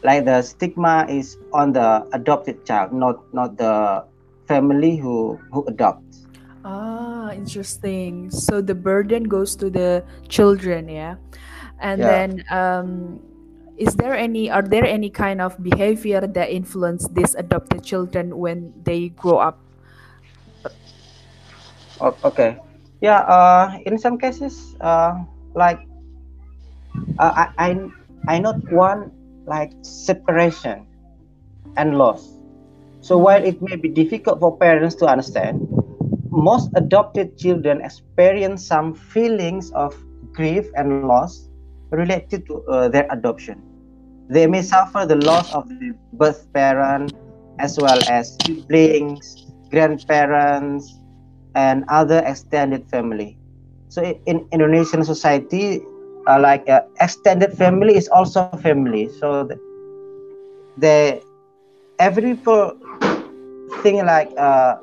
[0.05, 4.05] like the stigma is on the adopted child not not the
[4.49, 6.27] family who who adopts
[6.65, 8.31] Ah, interesting.
[8.31, 11.17] So the burden goes to the children, yeah.
[11.81, 12.09] And Yeah.
[12.09, 13.21] then, um,
[13.79, 18.75] is there any, are there any kind of behavior that influence these adopted children when
[18.85, 19.59] they grow up?
[22.25, 22.59] Okay.
[23.01, 23.21] Yeah.
[23.27, 25.15] Uh, in some cases, uh,
[25.55, 25.81] like
[27.19, 27.69] uh, I I
[28.29, 29.13] I not want
[29.49, 30.87] like separation
[31.77, 32.39] and loss.
[33.01, 35.65] So while it may be difficult for parents to understand,
[36.31, 39.97] most adopted children experience some feelings of
[40.33, 41.49] grief and loss
[41.91, 43.63] related to uh, their adoption.
[44.29, 47.17] They may suffer the loss of the birth parent
[47.59, 51.01] as well as siblings, grandparents,
[51.55, 53.39] and other extended family.
[53.89, 55.81] So in Indonesian society,
[56.27, 58.97] uh, like uh, extended family is also family.
[58.99, 59.45] So the,
[60.77, 61.21] the
[61.99, 62.73] every people
[63.83, 64.77] think like uh,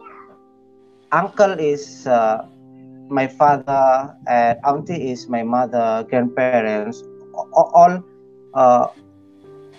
[1.11, 2.45] uncle is uh,
[3.09, 6.93] my father and auntie is my mother, grandparents,
[7.33, 8.01] all
[8.53, 8.85] uh,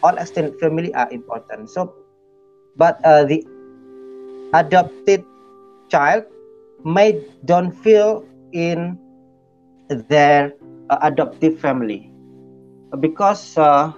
[0.02, 1.68] all extended family are important.
[1.70, 1.94] So,
[2.76, 3.44] but uh, the
[4.52, 5.24] adopted
[5.90, 6.24] child
[6.84, 8.98] may don't feel in
[9.88, 10.52] their
[10.90, 12.10] uh, adoptive family
[13.00, 13.92] because uh,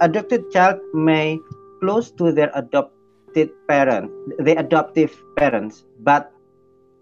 [0.00, 1.38] adopted child may
[1.80, 5.84] close to their adopted parent, the adoptive parents.
[6.00, 6.32] But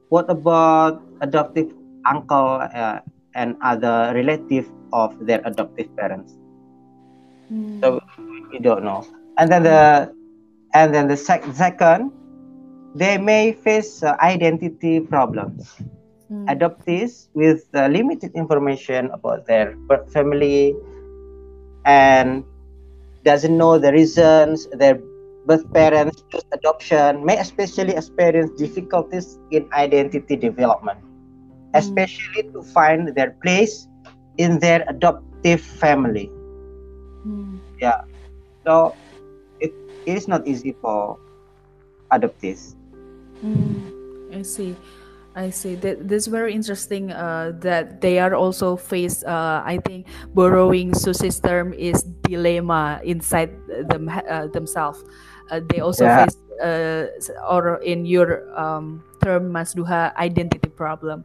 [0.09, 1.73] what about adoptive
[2.07, 3.01] uncle uh,
[3.35, 6.39] and other relative of their adoptive parents?
[7.83, 8.01] So
[8.53, 9.05] we don't know.
[9.39, 10.13] And then the
[10.75, 12.13] and then the sec- second,
[12.95, 15.77] they may face uh, identity problems.
[16.31, 16.45] Mm.
[16.49, 20.75] Adoptees with uh, limited information about their birth family
[21.87, 22.45] and
[23.25, 25.01] doesn't know the reasons their
[25.47, 30.99] birth parents choose adoption may especially experience difficulties in identity development,
[31.75, 33.89] especially to find their place
[34.37, 36.29] in their adoptive family.
[37.27, 37.61] Mm.
[38.67, 38.95] So
[39.61, 39.73] it,
[40.05, 41.19] it is not easy for
[42.13, 42.77] adoptees.
[43.43, 44.77] Mm, I see.
[45.39, 45.77] I see.
[45.79, 47.13] That this is very interesting.
[47.15, 49.23] Uh, that they are also faced.
[49.23, 53.55] Uh, I think borrowing system is dilemma inside
[53.87, 54.99] them uh, themselves.
[55.51, 56.27] Uh, they also Yeah.
[56.27, 57.07] face, uh,
[57.47, 61.23] or in your um, term, Mas Duha, identity problem.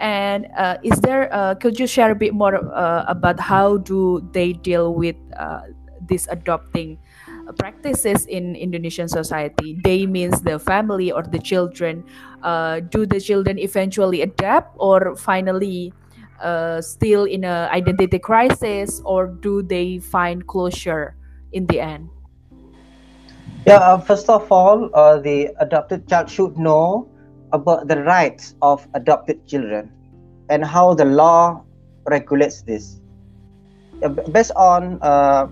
[0.00, 1.28] And uh, is there?
[1.28, 5.68] Uh, could you share a bit more uh, about how do they deal with uh,
[6.00, 6.96] this adopting?
[7.58, 9.78] Practices in Indonesian society.
[9.82, 12.04] They means the family or the children.
[12.42, 15.92] Uh, do the children eventually adapt or finally
[16.42, 21.16] uh, still in a identity crisis or do they find closure
[21.52, 22.08] in the end?
[23.66, 27.08] Yeah, uh, first of all, uh, the adopted child should know
[27.52, 29.90] about the rights of adopted children
[30.50, 31.62] and how the law
[32.10, 32.98] regulates this.
[34.32, 35.46] Based on uh,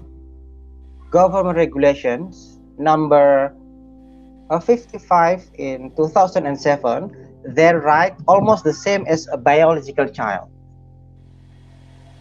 [1.10, 3.54] government regulations number
[4.50, 7.10] uh, 55 in 2007,
[7.44, 10.48] their right almost the same as a biological child.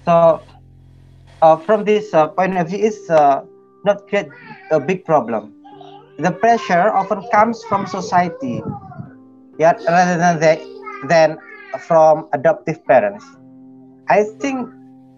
[0.05, 0.43] So,
[1.41, 3.41] uh, from this uh, point of view, is uh,
[3.85, 4.27] not create
[4.71, 5.53] a big problem
[6.19, 8.61] the pressure often comes from society
[9.59, 10.53] yeah rather than the,
[11.07, 11.37] than
[11.87, 13.25] from adoptive parents
[14.09, 14.69] i think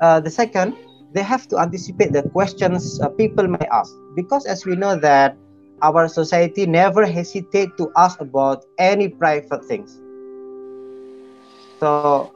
[0.01, 0.75] uh, the second
[1.13, 3.93] they have to anticipate the questions uh, people may ask.
[4.15, 5.37] Because as we know that
[5.81, 9.99] our society never hesitate to ask about any private things.
[11.81, 12.33] So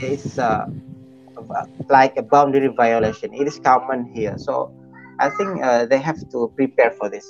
[0.00, 0.66] it's uh,
[1.88, 3.32] like a boundary violation.
[3.34, 4.34] It is common here.
[4.38, 4.70] So
[5.20, 7.26] i think uh, they have to prepare for this.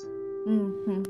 [0.47, 1.03] Mhm.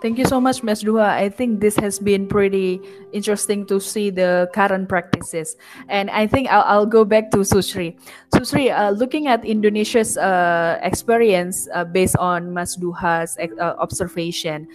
[0.00, 1.12] Thank you so much, Mas Duha.
[1.12, 2.80] I think this has been pretty
[3.12, 5.56] interesting to see the current practices.
[5.88, 8.00] And I think I'll, I'll go back to Susri.
[8.32, 14.66] Susri, uh, looking at Indonesia's uh, experience uh, based on Mas Duha's uh, observation,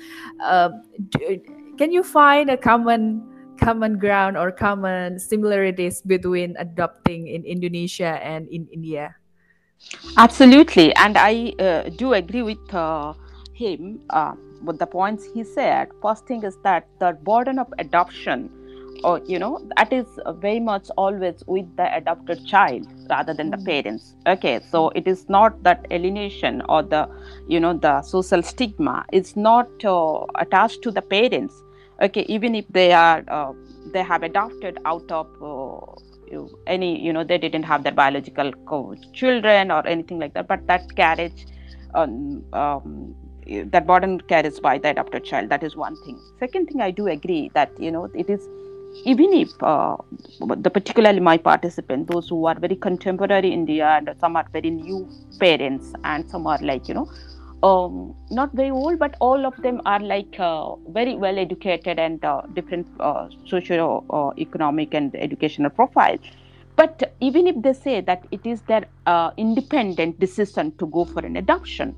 [0.43, 0.69] uh,
[1.09, 1.41] d-
[1.77, 3.25] can you find a common
[3.57, 9.15] common ground or common similarities between adopting in Indonesia and in India?
[10.17, 12.61] Absolutely, and I uh, do agree with
[13.55, 15.89] him uh, with the points he said.
[16.01, 18.51] First thing is that the burden of adoption,
[19.03, 23.57] or you know, that is very much always with the adopted child rather than the
[23.57, 23.65] Mm.
[23.65, 24.15] parents.
[24.27, 27.07] Okay, so it is not that alienation or the
[27.47, 31.63] you know the social stigma is not uh, attached to the parents.
[32.01, 33.53] Okay, even if they are uh,
[33.93, 35.79] they have adopted out of uh,
[36.31, 40.47] you- any you know they didn't have their biological co- children or anything like that
[40.47, 41.45] but that carriage
[41.93, 43.15] um, um,
[43.45, 46.19] that burden carries by the adopted child that is one thing.
[46.39, 48.47] Second thing i do agree that you know it is
[49.03, 49.95] even if uh,
[50.39, 54.69] the particularly my participant those who are very contemporary in india and some are very
[54.69, 54.99] new
[55.39, 57.07] parents and some are like you know
[57.63, 62.23] um, not very old but all of them are like uh, very well educated and
[62.23, 66.17] uh, different uh, socio uh, economic and educational profile.
[66.75, 71.25] But even if they say that it is their uh, independent decision to go for
[71.25, 71.95] an adoption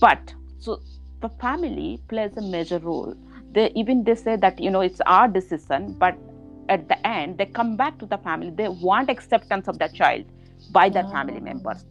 [0.00, 0.34] but
[0.64, 0.80] so
[1.20, 3.14] the family plays a major role.
[3.52, 6.16] They even they say that you know it's our decision but
[6.68, 8.50] at the end they come back to the family.
[8.50, 10.24] They want acceptance of the child
[10.70, 11.10] by their oh.
[11.10, 11.44] family ah.
[11.50, 11.84] members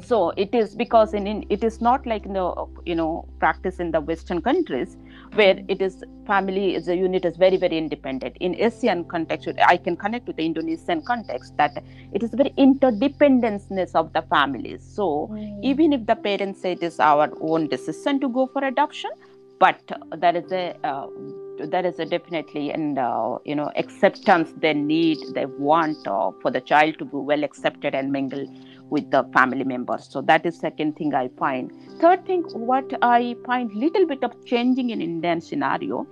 [0.00, 3.80] so it is because in, in, it is not like in the you know practice
[3.80, 4.96] in the western countries
[5.34, 8.36] where it is family is a unit is very very independent.
[8.40, 11.82] In asian context i can connect to the indonesian context that
[12.12, 14.82] it is very interdependence of the families.
[14.82, 15.62] So mm.
[15.62, 19.10] even if the parents say it is our own decision to go for adoption
[19.58, 19.80] but
[20.18, 21.06] there is a uh,
[21.72, 26.50] there is a definitely and uh, you know acceptance they need they want uh, for
[26.50, 28.46] the child to be well accepted and mingle
[28.92, 30.08] with the family members.
[30.14, 31.70] So that is second thing i find.
[32.00, 36.06] Third thing what i find little bit of changing in indian scenario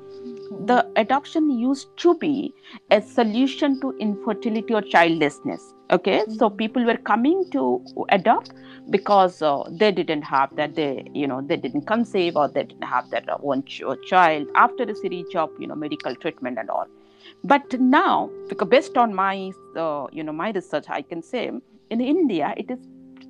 [0.70, 2.52] the adoption used to be
[2.96, 5.74] a solution to infertility or childlessness.
[5.90, 6.56] Okay so mm-hmm.
[6.56, 7.62] people were coming to
[8.18, 8.52] adopt
[8.96, 12.90] because uh, they didn't have that they you know they didn't conceive or they didn't
[12.94, 16.70] have that uh, one ch- child after a series of you know medical treatment and
[16.70, 16.86] all.
[17.44, 19.34] But now because based on my
[19.76, 21.50] uh, you know my research i can say
[21.90, 22.78] in india it is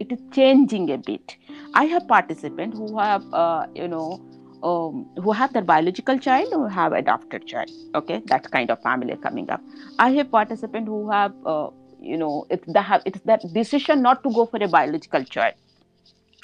[0.01, 1.37] it is changing a bit.
[1.75, 4.21] I have participants who have uh, you know
[4.63, 8.23] um, who have their biological child or have adopted child okay?
[8.27, 9.61] That kind of family coming up.
[9.99, 11.69] I have participants who have uh,
[12.01, 15.55] you know it's the have it's that decision not to go for a biological child.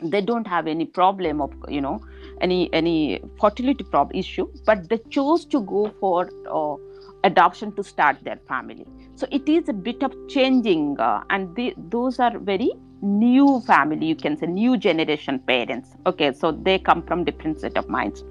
[0.03, 2.01] They don't have any problem of you know
[2.43, 6.77] any any fertility problem issue but they chose to go for uh,
[7.25, 8.87] adoption to start their family
[9.17, 14.07] so it is a bit of changing uh, and they, those are very new family
[14.07, 15.91] you can say new generation parents.
[16.07, 18.25] Okay so they come from different set of minds.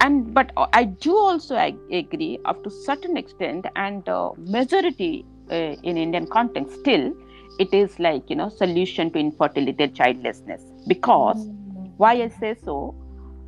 [0.00, 5.74] And but i do also I agree up to certain extent and uh, majority uh,
[5.88, 7.12] in indian context still
[7.58, 10.62] it is like you know solution to infertility childlessness.
[10.86, 11.86] Because mm-hmm.
[11.96, 12.94] why i say so?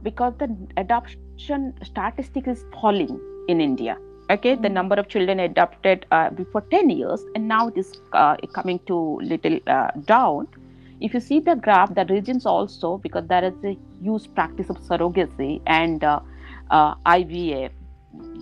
[0.02, 3.96] Because the adoption statistic is falling in india
[4.30, 8.36] okay the number of children adopted uh, before 10 years and now it is uh,
[8.52, 10.46] coming to little uh, down.
[11.00, 14.78] If you see the graph the regions also because there is a huge practice of
[14.80, 16.20] surrogacy and uh,
[16.70, 17.70] uh, ivf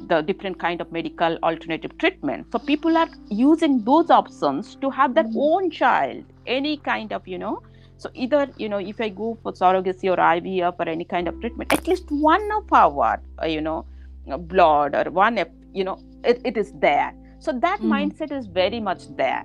[0.09, 2.47] the different kind of medical alternative treatment.
[2.53, 5.39] So people are using those options to have their mm-hmm.
[5.39, 7.63] own child any kind of you know.
[7.99, 11.41] So either you know if i go for surrogacy or ivf or any kind of
[11.41, 13.87] treatment at least one of our uh, you know
[14.39, 15.39] blood or one
[15.79, 17.93] you know it, it is there so that mm.
[17.95, 19.45] mindset is very much there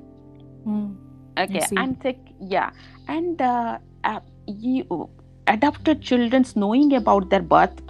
[0.65, 0.95] mm.
[1.37, 2.71] okay and think yeah
[3.07, 5.09] and uh, uh, you
[5.47, 7.81] adopted children's knowing about their birth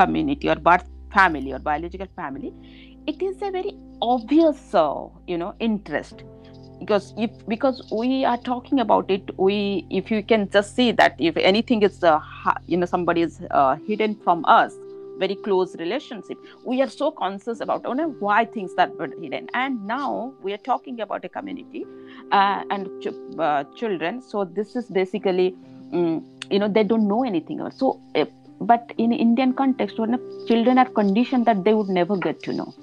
[0.00, 2.52] community or birth family or biological family
[3.06, 6.22] it is a very obvious uh, you know interest
[6.78, 11.14] because if because we are talking about it we if you can just see that
[11.18, 12.20] if anything is uh,
[12.66, 14.74] you know somebody is uh, hidden from us
[15.18, 16.38] very close relationship.
[16.64, 19.48] We are so conscious about oh, no, why things that were hidden.
[19.54, 21.86] And now we are talking about a community
[22.30, 24.22] uh, and ch- uh, children.
[24.22, 25.54] So this is basically
[25.92, 27.78] um, you know they don't know anything else.
[27.78, 28.24] So uh,
[28.60, 32.74] but in indian context when children are conditioned that they would never get to know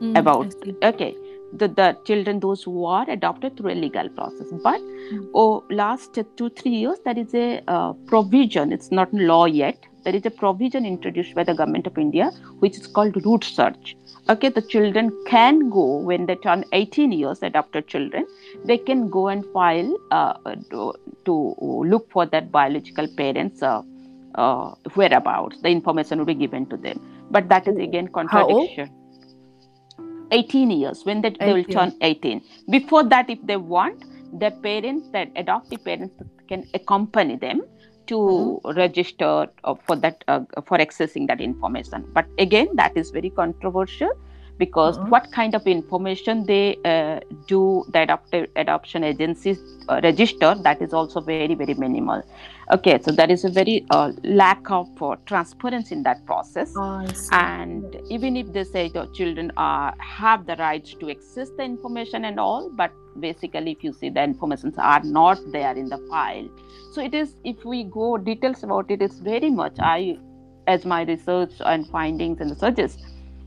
[0.00, 1.14] mm, about okay
[1.52, 4.48] the, the children those who are adopted through a legal process.
[4.62, 5.28] But mm.
[5.34, 8.72] oh last two three years there is a uh, provision.
[8.72, 12.30] It's not law yet there is a provision introduced by the government of India,
[12.60, 13.96] which is called root search.
[14.28, 18.26] Okay, the children can go when they turn 18 years, adopted children,
[18.64, 20.34] they can go and file uh,
[20.70, 20.94] to,
[21.26, 23.82] look for their biological parents' uh,
[24.34, 25.60] uh, whereabouts.
[25.62, 27.00] The information will be given to them.
[27.30, 28.90] But that is again contradiction.
[30.30, 32.42] 18 years when they, they will turn 18.
[32.70, 36.14] Before that, if they want, their parents, their adoptive parents
[36.48, 37.62] can accompany them
[38.06, 38.78] to mm-hmm.
[38.78, 44.10] register uh, for that uh, for accessing that information but again that is very controversial
[44.58, 45.08] because Mhm.
[45.08, 50.92] what kind of information they uh, do the adoptive adoption agencies uh, register that is
[50.94, 52.22] also very very minimal.
[52.72, 56.72] Okay so there is a very uh, lack of uh, transparency in that process.
[56.76, 57.02] Oh,
[57.32, 62.24] and even if they say the children are have the rights to access the information
[62.24, 62.90] and all but
[63.20, 66.48] basically if you see the informations are not there in the file.
[66.92, 70.16] So it is if we go details about it it's very much i
[70.66, 72.96] as my research and findings and researches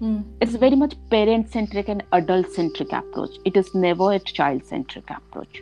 [0.01, 0.23] Mm.
[0.41, 3.31] it's very much parent centric and adult centric approach.
[3.45, 5.61] It is never a child centric approach.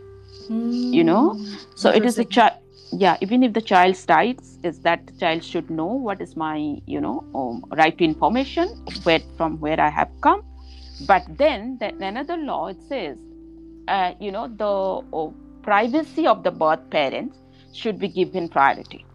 [0.49, 1.36] You know?
[1.36, 1.65] Mm.
[1.75, 2.53] so it is a child
[2.91, 6.57] yeah even if the child rights is that the child should know what is my
[6.86, 8.67] you know um, right to information
[9.03, 10.43] where from where i have come.
[11.07, 13.17] But then the, another law it says
[13.88, 15.31] uh, you know the uh,
[15.63, 17.38] privacy of the birth parents
[17.73, 19.05] should be given priority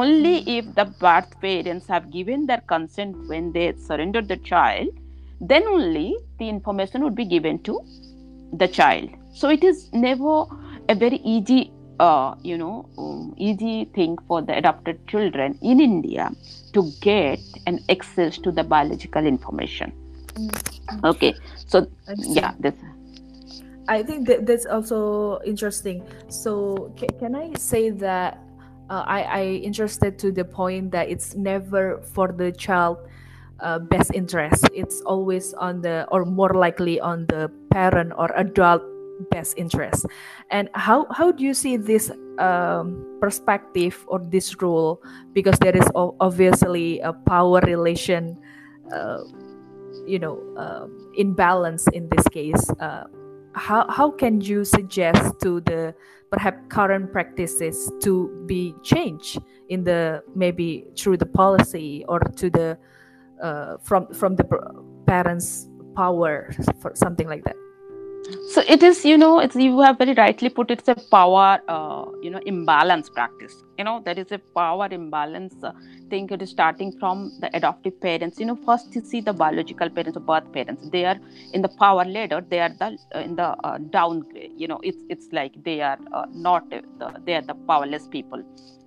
[0.00, 4.88] only if the birth parents have given their consent when they surrendered the child
[5.40, 7.78] then only the information would be given to
[8.62, 10.44] the child so it is never
[10.88, 16.30] a very easy uh, you know um, easy thing for the adopted children in india
[16.74, 19.92] to get an access to the biological information
[20.34, 21.04] Mm.
[21.04, 21.34] okay
[21.66, 21.86] so
[22.40, 22.74] yeah this
[23.88, 26.06] I think that that's also interesting.
[26.28, 28.38] So ca- can I say that
[28.90, 32.98] uh, I I interested to the point that it's never for the child
[33.60, 34.68] uh, best interest.
[34.74, 38.82] It's always on the or more likely on the parent or adult
[39.30, 40.06] best interest.
[40.50, 45.02] And how how do you see this um, perspective or this rule?
[45.32, 48.36] Because there is obviously a power relation.
[48.92, 49.22] Uh,
[50.06, 52.64] you know, um imbalance in this case.
[53.54, 55.94] How how can you suggest to the
[56.30, 59.38] perhaps current practices to be changed
[59.68, 62.78] in the maybe through the policy or to the
[63.42, 64.44] uh, from from the
[65.06, 66.50] parents power
[66.80, 67.56] for something like that
[68.52, 72.04] so it is you know it's you have very rightly put it's a power uh,
[72.22, 73.54] you know imbalance practice.
[73.78, 75.72] You know there is a power imbalance uh,
[76.08, 78.38] thing it is starting from the adoptive parents.
[78.38, 81.18] You know first you see the biological parents or birth parents they are
[81.52, 84.52] in the power ladder they are the uh, in the uh, downgrade.
[84.56, 86.82] You know it's it's like they are uh, not the,
[87.24, 88.42] they are the powerless people.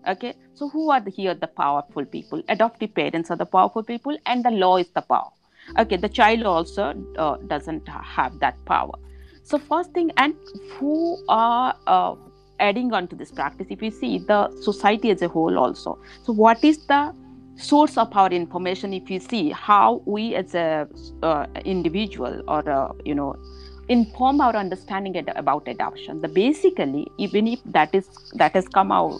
[0.08, 0.34] Okay?
[0.54, 2.42] So who are the, here the powerful people?
[2.48, 5.32] Adoptive parents are the powerful people and the law is the power.
[5.80, 5.98] Okay?
[5.98, 8.94] The child also uh, doesn't have that power
[9.46, 10.36] so first thing and
[10.72, 12.16] who are uh,
[12.60, 13.68] adding on to this practice?
[13.70, 16.00] If you see the society as a whole also.
[16.24, 17.14] So what is the
[17.56, 18.92] source of our information?
[18.92, 20.88] If you see how we as a
[21.22, 23.36] uh, individual or uh, you know
[23.88, 26.22] inform our understanding ad- about adoption.
[26.22, 29.20] The basically even if that is that has come out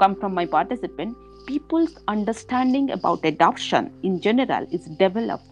[0.00, 1.14] come from my participant
[1.46, 5.44] people's understanding about adoption in general is developed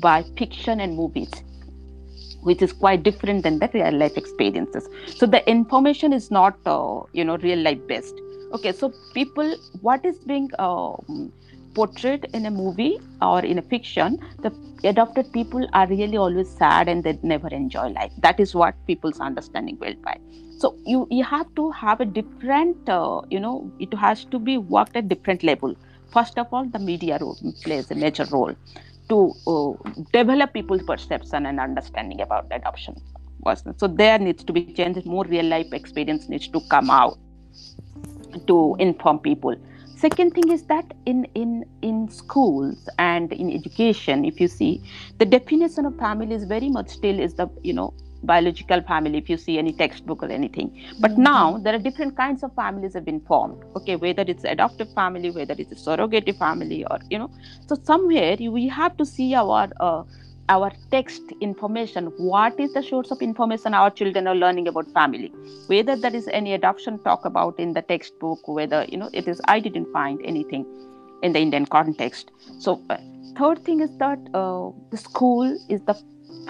[0.00, 1.30] by fiction and movies
[2.42, 4.88] which is quite different than the real life experiences.
[5.16, 8.14] So the information is not uh, you know real life based.
[8.52, 11.32] Okay so people what is being um,
[11.74, 14.52] portrayed in a movie or in a fiction the
[14.84, 18.12] adopted people are really always sad and they never enjoy life.
[18.18, 20.20] That is what people's understanding worldwide
[20.62, 24.58] so you you have to have a different uh, you know it has to be
[24.58, 25.74] worked at different level.
[26.12, 28.54] First of all the media role plays a major role
[29.08, 29.72] to uh,
[30.12, 32.96] develop people's perception and understanding about adoption
[33.44, 33.76] person.
[33.78, 35.06] So there needs to be changes.
[35.06, 37.18] More real life experience needs to come out
[38.46, 39.56] to inform people.
[39.96, 44.82] Second thing is that in in in schools and in education, if you see,
[45.18, 47.92] the definition of family is very much still is the you know
[48.22, 50.70] biological family if you see any textbook or anything.
[50.98, 51.18] But Mhm.
[51.18, 53.58] now there are different kinds of families have been formed.
[53.76, 57.30] Okay whether it's adoptive family whether it's a surrogate family or you know.
[57.68, 60.02] So somewhere you, we have to see our uh,
[60.50, 62.06] our text information.
[62.16, 65.32] What is the source of information our children are learning about family?
[65.66, 69.40] Whether there is any adoption talk about in the textbook whether you know it is
[69.46, 70.64] i didn't find anything
[71.22, 72.30] in the indian context.
[72.58, 72.96] So uh,
[73.36, 75.96] third thing is that uh, the school is the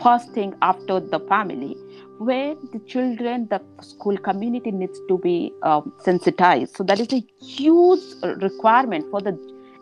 [0.03, 1.77] first thing after the family
[2.19, 6.77] where the children the school community needs to be um, sensitized.
[6.77, 8.01] So that is a huge
[8.43, 9.39] requirement for the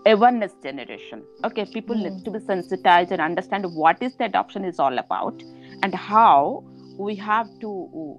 [0.07, 1.25] awareness generation.
[1.45, 2.03] Okay people Mm.
[2.05, 5.43] need to be sensitized and understand what is the adoption is all about
[5.83, 6.65] and how
[6.99, 7.71] we have to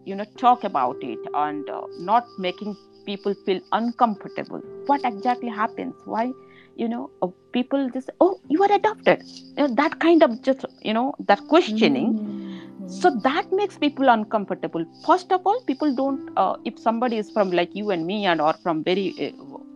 [0.06, 2.76] you know talk about it and uh, not making
[3.06, 4.62] people feel uncomfortable.
[4.86, 5.95] What exactly happens?
[6.06, 6.34] Why
[6.82, 10.65] you know uh, people just oh you are adopted you know, that kind of just
[10.89, 12.89] you know that questioning Mhm.
[12.99, 17.51] so that makes people uncomfortable first of all people don't uh, if somebody is from
[17.59, 19.32] like you and me and or from very uh,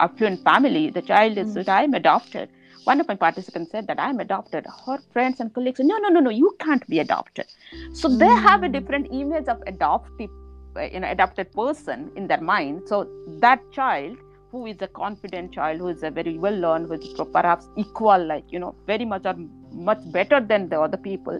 [0.06, 1.56] affluent family the child is Mm.
[1.60, 2.50] that i'm adopted
[2.84, 4.66] one of my participants said that I'm adopted.
[4.86, 7.46] Her friends and colleagues said, no, no, no, no, you can't be adopted.
[7.94, 8.18] So mm.
[8.18, 8.74] they have a mm.
[8.74, 10.30] different image of adoptive,
[10.76, 12.84] uh, you know, adopted person in their mind.
[12.88, 13.08] So
[13.40, 14.18] that child
[14.52, 18.26] who is a confident child, who is a very well learned, who is perhaps equal,
[18.26, 19.36] like, you know, very much or
[19.72, 21.40] much better than the other people.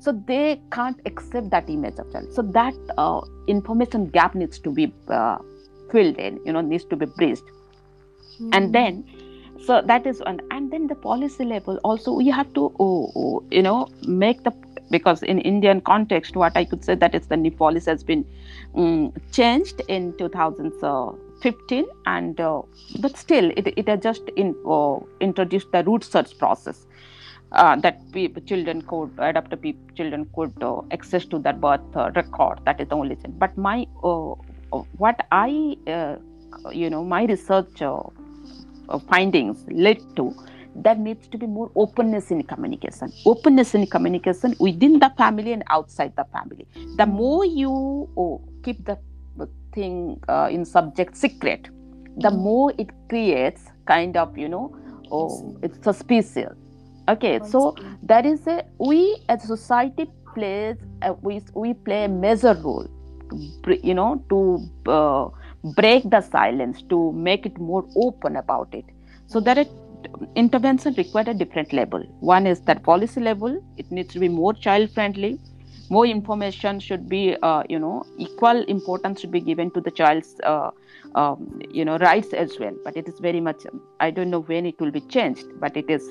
[0.00, 2.32] So they can't accept that image of child.
[2.32, 5.38] So that uh, information gap needs to be uh,
[5.90, 7.42] filled in, you know, needs to be bridged.
[8.40, 8.50] Mm.
[8.52, 9.04] And then
[9.64, 13.44] so that is one and then the policy level also we have to oh, oh,
[13.50, 14.52] you know make the
[14.90, 18.24] because in indian context what i could say that is the new policy has been
[18.76, 20.12] um, changed in
[21.42, 22.62] 2015 and uh,
[23.00, 26.86] but still it, it has just in, uh, introduced the root search process
[27.52, 32.10] uh, that people, children could adopted people, children could uh, access to their birth uh,
[32.14, 32.60] record.
[32.64, 33.34] That is the only thing.
[33.38, 34.34] But my uh,
[34.98, 35.76] what i
[36.72, 37.82] you know my research
[39.08, 40.34] findings led to
[40.74, 43.12] there needs to be more openness in communication.
[43.26, 46.66] Openness in communication within the family and outside the family.
[46.96, 48.98] The more you oh, keep the
[49.78, 49.98] thing
[50.28, 51.68] uh, in subject secret
[52.26, 52.38] the mm.
[52.46, 54.66] more it creates kind of you know
[55.10, 56.56] oh it's suspicious.
[57.08, 62.08] Okay so that is a we as a society plays a, we, we play a
[62.08, 62.86] major role
[63.88, 64.38] you know to
[64.96, 65.28] uh,
[65.80, 68.84] break the silence to make it more open about it.
[69.26, 69.70] So that it
[70.36, 72.02] intervention required a different level.
[72.20, 75.38] One is that policy level it needs to be more child friendly
[75.90, 80.34] more information should be uh, you know equal importance should be given to the child's
[80.44, 80.70] uh,
[81.14, 83.66] um, you know rights as well but it is very much
[84.00, 86.10] i don't know when it will be changed but it is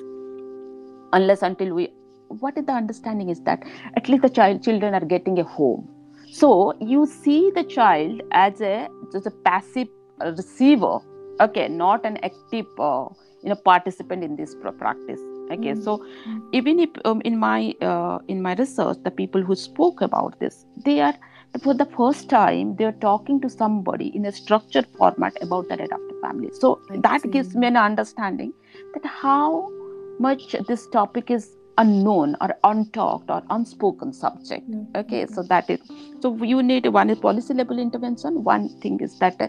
[1.12, 1.88] unless until we
[2.28, 3.62] what is the understanding is that
[3.96, 5.88] at least the child children are getting a home
[6.30, 9.88] so you see the child as a just a passive
[10.20, 10.98] receiver,
[11.40, 13.08] okay, not an active uh,
[13.42, 15.20] you know participant in this practice.
[15.50, 15.82] Okay, mm-hmm.
[15.82, 16.04] so
[16.52, 20.66] even if um, in my uh, in my research, the people who spoke about this,
[20.84, 21.14] they are
[21.62, 25.80] for the first time they are talking to somebody in a structured format about their
[25.80, 26.50] adoptive family.
[26.52, 27.28] So I that see.
[27.28, 28.52] gives me an understanding
[28.94, 29.70] that how
[30.18, 34.96] much this topic is unknown or untalked or unspoken subject mm-hmm.
[35.00, 35.80] okay so that is
[36.20, 39.48] so you need one is policy level intervention one thing is that uh,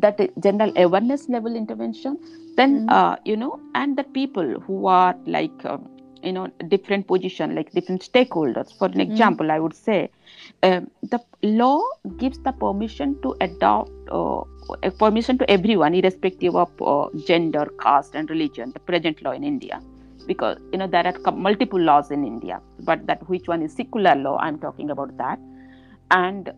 [0.00, 2.18] that general awareness level intervention
[2.56, 2.88] then mm-hmm.
[2.90, 5.78] uh, you know and the people who are like uh,
[6.22, 9.12] you know different position like different stakeholders for an mm-hmm.
[9.12, 9.56] example mm-hmm.
[9.56, 10.10] i would say
[10.62, 10.80] uh,
[11.14, 11.80] the law
[12.18, 14.42] gives the permission to adopt uh,
[14.98, 19.80] permission to everyone irrespective of uh, gender caste and religion the present law in india
[20.26, 24.14] because you know there are multiple laws in India, but that which one is secular
[24.14, 24.36] law?
[24.38, 25.38] I'm talking about that,
[26.10, 26.52] and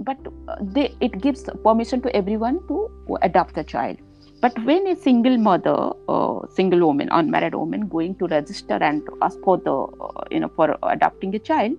[0.00, 0.18] but
[0.60, 2.90] they, it gives permission to everyone to
[3.22, 3.98] adopt a child.
[4.40, 9.38] But when a single mother, uh, single woman, unmarried woman, going to register and ask
[9.40, 11.78] for the, uh, you know, for adopting a child,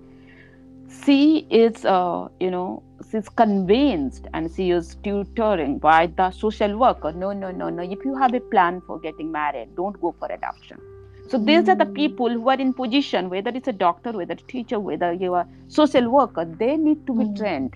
[1.04, 7.12] she is, uh, you know, she's convinced and she is tutoring by the social worker.
[7.12, 7.82] No, no, no, no.
[7.82, 10.80] If you have a plan for getting married, don't go for adoption
[11.28, 14.36] so these are the people who are in position, whether it's a doctor, whether a
[14.36, 17.36] teacher, whether you are social worker, they need to be mm.
[17.36, 17.74] trained.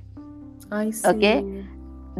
[0.71, 1.09] I see.
[1.09, 1.65] Okay.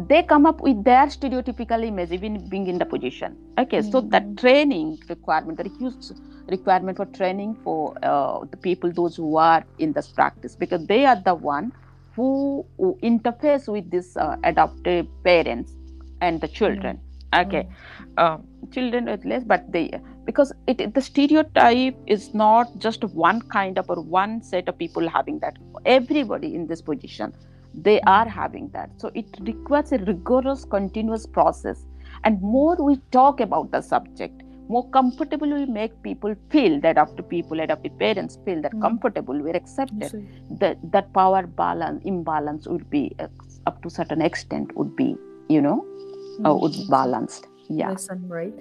[0.07, 3.35] They come up with their stereotypical image, even being in the position.
[3.59, 3.91] Okay, mm.
[3.91, 9.35] so that training requirement, the huge requirement for training for uh, the people, those who
[9.35, 11.71] are in this practice, because they are the one
[12.15, 15.73] who, who interface with these uh, adoptive parents
[16.21, 16.97] and the children.
[16.97, 17.45] Mm.
[17.45, 17.67] Okay,
[18.17, 18.37] uh,
[18.71, 23.89] children at least, but they because it, the stereotype is not just one kind of
[23.89, 27.33] or one set of people having that everybody in this position
[27.73, 28.89] they are having that.
[28.97, 31.85] So it requires a rigorous continuous process.
[32.23, 37.21] And more we talk about the subject more comfortable we make people feel that after
[37.21, 38.81] people adoptive parents feel that mm.
[38.81, 40.27] comfortable we're accepted.
[40.61, 43.27] That that power balance imbalance would be uh,
[43.67, 45.09] up to certain extent would be
[45.49, 45.77] you know
[46.45, 47.47] uh, would be balanced.
[47.69, 47.95] Yeah.
[48.27, 48.53] Right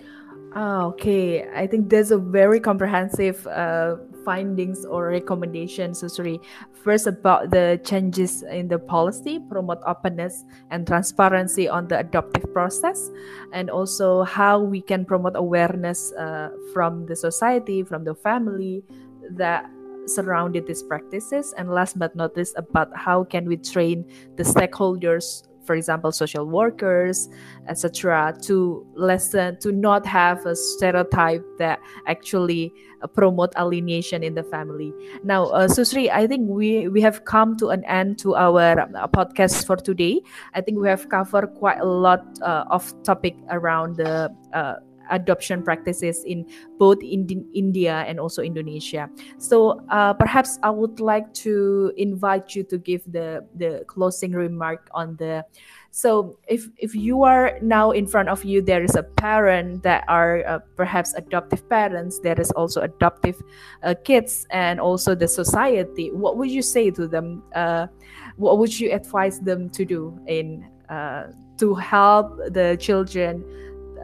[0.53, 1.47] Ah, okay.
[1.55, 6.41] I think there's a very comprehensive uh, findings or recommendations, Susri.
[6.83, 13.11] First, about the changes in the policy, promote openness and transparency on the adoptive process,
[13.53, 18.83] and also how we can promote awareness uh, from the society, from the family
[19.31, 19.71] that
[20.07, 21.55] surrounded these practices.
[21.57, 26.51] And last but not least, about how can we train the stakeholders for example social
[26.51, 27.29] workers
[27.69, 34.43] etc to lessen to not have a stereotype that actually uh, promote alienation in the
[34.43, 34.93] family.
[35.23, 39.07] Now uh, susri i think we we have come to an end to our uh,
[39.15, 40.19] podcast for today.
[40.59, 45.63] I think we have covered quite a lot uh, of topic around the uh, adoption
[45.63, 46.47] practices in
[46.79, 49.09] both in India and also Indonesia.
[49.39, 54.89] So uh, perhaps I would like to invite you to give the the closing remark
[54.95, 55.45] on the
[55.91, 60.05] so if if you are now in front of you, there is a parent that
[60.07, 62.21] are uh, perhaps adoptive parents.
[62.21, 63.43] There is also adoptive
[63.83, 66.13] uh, kids, and also the society.
[66.13, 67.43] What would you say to them?
[67.55, 67.89] Uh,
[68.37, 73.45] what would you advise them to do in uh, to help the children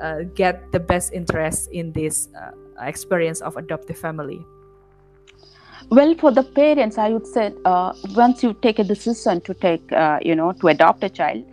[0.00, 2.50] uh, get the best interest in this uh,
[2.86, 4.40] experience of adoptive family?
[5.90, 9.92] well for the parents i would say uh, once you take a decision to take
[9.92, 11.44] uh, you know to adopt a child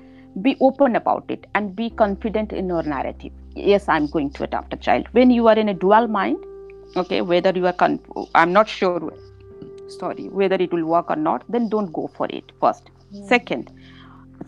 [0.41, 3.31] be open about it and be confident in your narrative.
[3.55, 5.07] Yes i'm going to adopt a child.
[5.11, 6.37] When you are in a dual mind
[6.95, 7.99] okay whether you are con-
[8.33, 9.13] i'm not sure
[9.87, 12.89] sorry whether it will work or not then don't go for it first.
[13.27, 13.71] Second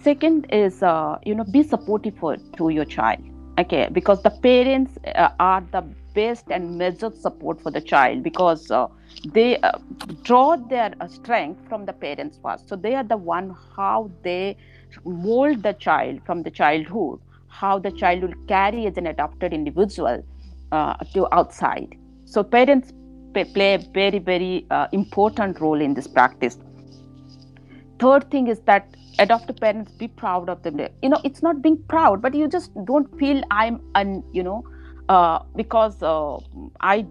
[0.02, 3.20] second is uh, you know be supportive for, to your child
[3.58, 5.82] okay because the parents uh, are the
[6.14, 8.88] best and measured support for the child because uh,
[9.34, 9.72] they uh,
[10.24, 14.56] draw their uh, strength from the parents first so they are the one how they
[15.06, 20.24] mold the child from the childhood, how the child will carry as an adopted individual
[20.72, 21.96] uh, to outside.
[22.26, 22.92] So parents
[23.34, 26.58] play a very, very uh, important role in this practice.
[28.00, 28.88] Third thing is that
[29.20, 30.80] adoptive parents be proud of them.
[31.02, 34.64] You know, it's not being proud, but you just don't feel I'm, un, you know,
[35.10, 36.38] uh, because uh,
[36.82, 37.06] I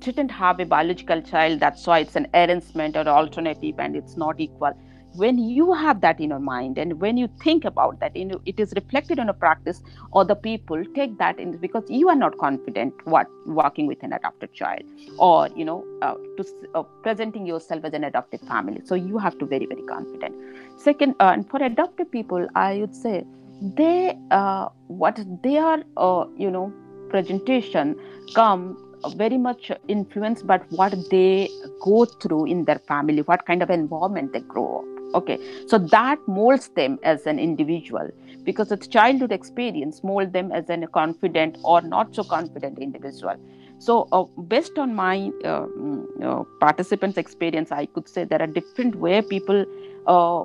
[0.00, 4.40] didn't have a biological child, that's why it's an arrangement or alternative and it's not
[4.40, 4.72] equal.
[5.14, 8.40] When you have that in your mind and when you think about that you know,
[8.44, 9.82] it is reflected in a practice
[10.14, 14.52] other people take that in because you are not confident what working with an adopted
[14.52, 14.82] child
[15.18, 16.44] or you know uh, to
[16.74, 18.82] uh, presenting yourself as an adopted family.
[18.84, 20.36] So you have to very very confident
[20.78, 23.24] second uh, and for adopted people i would say
[23.60, 26.72] they uh, what their uh, you know
[27.10, 27.96] presentation
[28.34, 28.76] come
[29.16, 31.48] very much influenced by what they
[31.82, 35.14] go through in their family what kind of environment they grow up.
[35.14, 38.10] Okay so that molds them as an individual
[38.44, 43.36] because its childhood experience mold them as a confident or not so confident individual.
[43.78, 48.46] So uh, based on my uh, mm, uh, participants experience i could say there are
[48.46, 49.64] different way people
[50.06, 50.44] uh,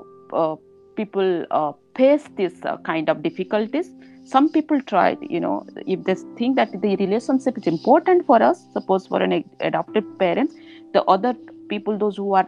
[0.96, 2.54] people uh, face this
[2.84, 3.92] kind of difficulties.
[4.26, 8.66] Some people try you know if they think that the relationship is important for us
[8.74, 10.52] suppose for an adoptive parent
[10.94, 11.34] the other
[11.68, 12.48] people those who are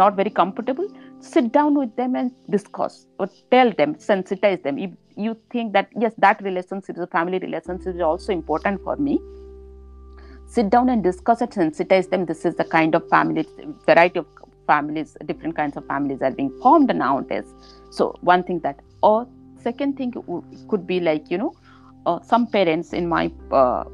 [0.00, 0.86] not very comfortable
[1.20, 4.78] sit down with them and discuss or tell them sensitize them.
[4.78, 8.96] If you think that yes that relationship is a family relationship is also important for
[8.96, 9.18] me
[10.46, 12.26] sit down and discuss it sensitize them.
[12.26, 13.46] This is the kind of family
[13.86, 14.26] variety of
[14.72, 17.48] families different kinds of families are being formed nowadays.
[17.98, 19.26] So one thing that or
[19.68, 20.12] second thing
[20.68, 21.52] could be like you know
[22.06, 23.84] uh, some parents in my uh,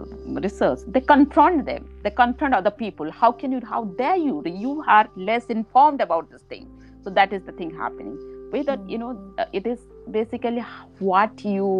[0.46, 1.88] research they confront them.
[2.02, 3.10] They confront other people.
[3.10, 4.42] How can you how dare you?
[4.66, 6.68] You are less informed about this thing.
[7.04, 8.16] So that is the thing happening.
[8.50, 10.64] Whether you know uh, it is basically
[10.98, 11.70] what you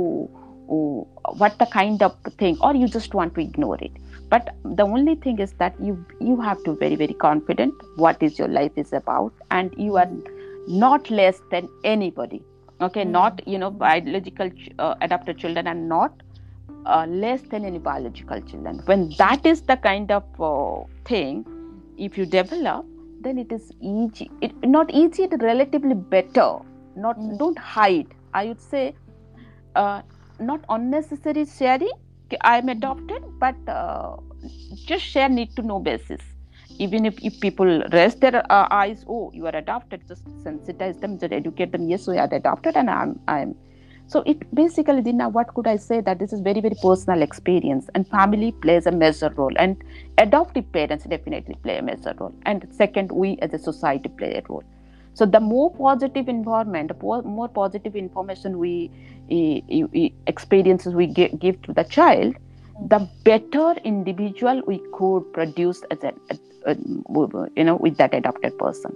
[0.69, 3.93] uh, what the kind of thing or you just want to ignore it
[4.29, 8.39] but the only thing is that you you have to very very confident what is
[8.39, 9.33] your life is about.
[9.51, 10.11] And you are
[10.67, 12.43] not less than anybody.
[12.81, 13.13] Okay mm-hmm.
[13.13, 16.23] not you know biological uh, adopted children and not
[16.87, 18.83] uh, less than any biological children.
[18.87, 21.45] When that is the kind of uh, thing
[21.97, 22.85] if you develop
[23.21, 24.31] then it is easy.
[24.41, 26.59] It not easy it relatively better.
[26.97, 27.39] Not mm.
[27.39, 28.09] don't hide.
[28.35, 28.95] I would say
[29.75, 30.03] uh,
[30.41, 31.93] not unnecessary sharing
[32.43, 34.17] i am adopted but uh,
[34.85, 36.21] just share need to know basis.
[36.79, 41.19] Even if, if people rest their uh, eyes oh you are adopted just sensitize them
[41.19, 43.55] just educate them yes we are adopted and i'm i'm.
[44.09, 47.89] So it basically Dina, what could i say that this is very very personal experience
[47.95, 49.83] and family plays a major role and
[50.19, 52.35] adoptive parents definitely play a major role.
[52.45, 54.65] And second we as a society play a role
[55.17, 58.91] so the more positive environment the more positive information we
[60.33, 62.37] experiences we give to the child
[62.95, 66.13] the better individual we could produce as a,
[67.57, 68.95] you know with that adopted person.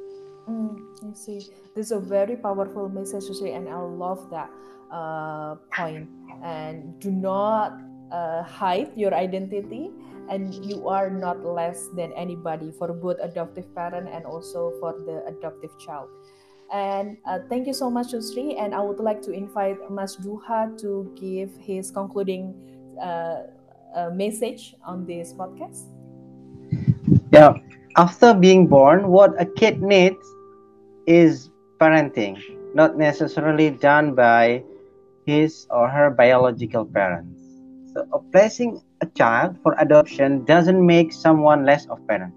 [0.49, 1.39] Mm, I see
[1.75, 4.51] this is a very powerful message to say and i love that
[4.91, 6.09] uh, point.
[6.43, 7.79] And do not
[8.11, 9.91] uh, hide your identity
[10.31, 15.27] and you are not less than anybody for both adoptive parent and also for the
[15.27, 16.09] adoptive child.
[16.73, 18.55] And uh, thank you so much Yusri.
[18.55, 22.55] And I would like to invite Mas Duha to give his concluding
[23.03, 23.51] uh,
[23.95, 25.91] uh, message on this podcast.
[27.33, 27.59] Yeah.
[27.97, 30.23] After being born what a kid needs
[31.07, 31.51] is
[31.81, 32.39] parenting
[32.75, 34.63] not necessarily done by
[35.27, 37.41] his or her biological parents.
[37.93, 42.35] So a placing a child for adoption doesn't make someone less of parent.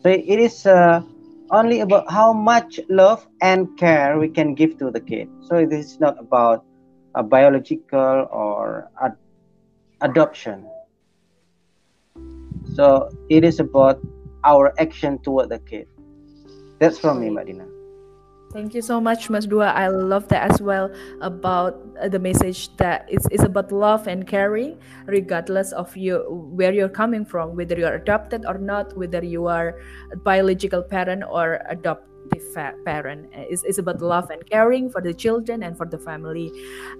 [0.00, 1.02] So it is uh,
[1.50, 5.28] only about how much love and care we can give to the kid.
[5.48, 6.64] So this is not about
[7.14, 9.16] a biological or ad-
[10.00, 10.64] adoption.
[12.74, 14.00] So it is about
[14.44, 15.86] our action toward the kid.
[16.80, 17.66] That's from me, Madina.
[18.52, 19.72] Thank you so much, Mas Duha.
[19.72, 20.92] I love that as well
[21.24, 24.76] about uh, the message that it's, it's about love and caring,
[25.06, 26.20] regardless of you
[26.52, 29.80] where you're coming from, whether you're adopted or not, whether you are
[30.12, 31.64] a biological parent or
[32.32, 36.52] adopt parent is, is about love and caring for the children and for the family.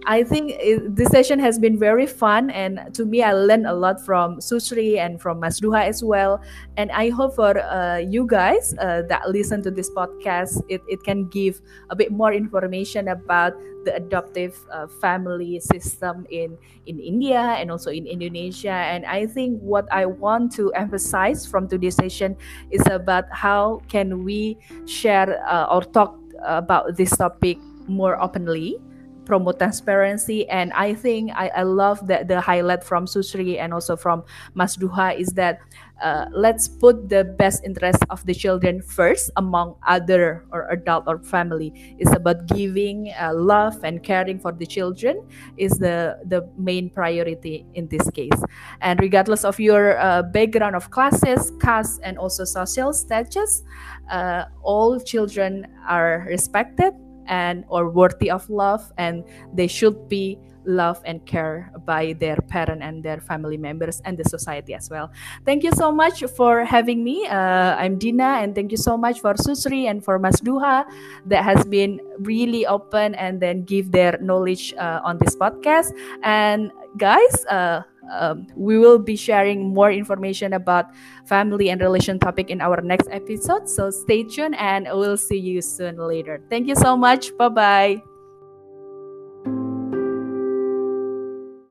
[0.07, 3.73] I think it, this session has been very fun and to me i learned a
[3.73, 6.41] lot from susri and from masduha as well.
[6.77, 11.03] And i hope for uh, you guys uh, that listen to this podcast it, it
[11.05, 11.61] can give
[11.91, 13.55] a bit more information about
[13.85, 16.57] the adoptive uh, family system in
[16.87, 18.73] in India and also in Indonesia.
[18.73, 22.37] And I think what I want to emphasize from today's session
[22.71, 28.79] is about how can we share uh, or talk about this topic more openly
[29.25, 33.97] promote transparency and i think i, I love that the highlight from susri and also
[33.97, 34.25] from
[34.55, 35.61] mas duha is that
[36.03, 41.19] uh, let's put the best interest of the children first among other or adult or
[41.23, 41.97] family.
[41.99, 45.23] It's about giving uh, love and caring for the children
[45.57, 48.43] is the the main priority in this case.
[48.81, 53.63] And regardless of your uh, background of classes caste and also social status
[54.11, 56.93] uh, all children are respected
[57.27, 59.25] and or worthy of love and
[59.55, 64.25] they should be loved and care by their parent and their family members and the
[64.25, 65.11] society as well.
[65.45, 67.27] Thank you so much for having me.
[67.27, 70.85] Uh, i'm dina and thank you so much for susri and for mas duha
[71.27, 75.93] that has been really open and then give their knowledge uh, on this podcast.
[76.23, 80.87] And guys uh, um, we will be sharing more information about
[81.27, 83.69] family and relation topic in our next episode.
[83.69, 86.43] So stay tuned and we'll see you soon later.
[86.51, 87.37] Thank you so much.
[87.39, 88.12] Bye bye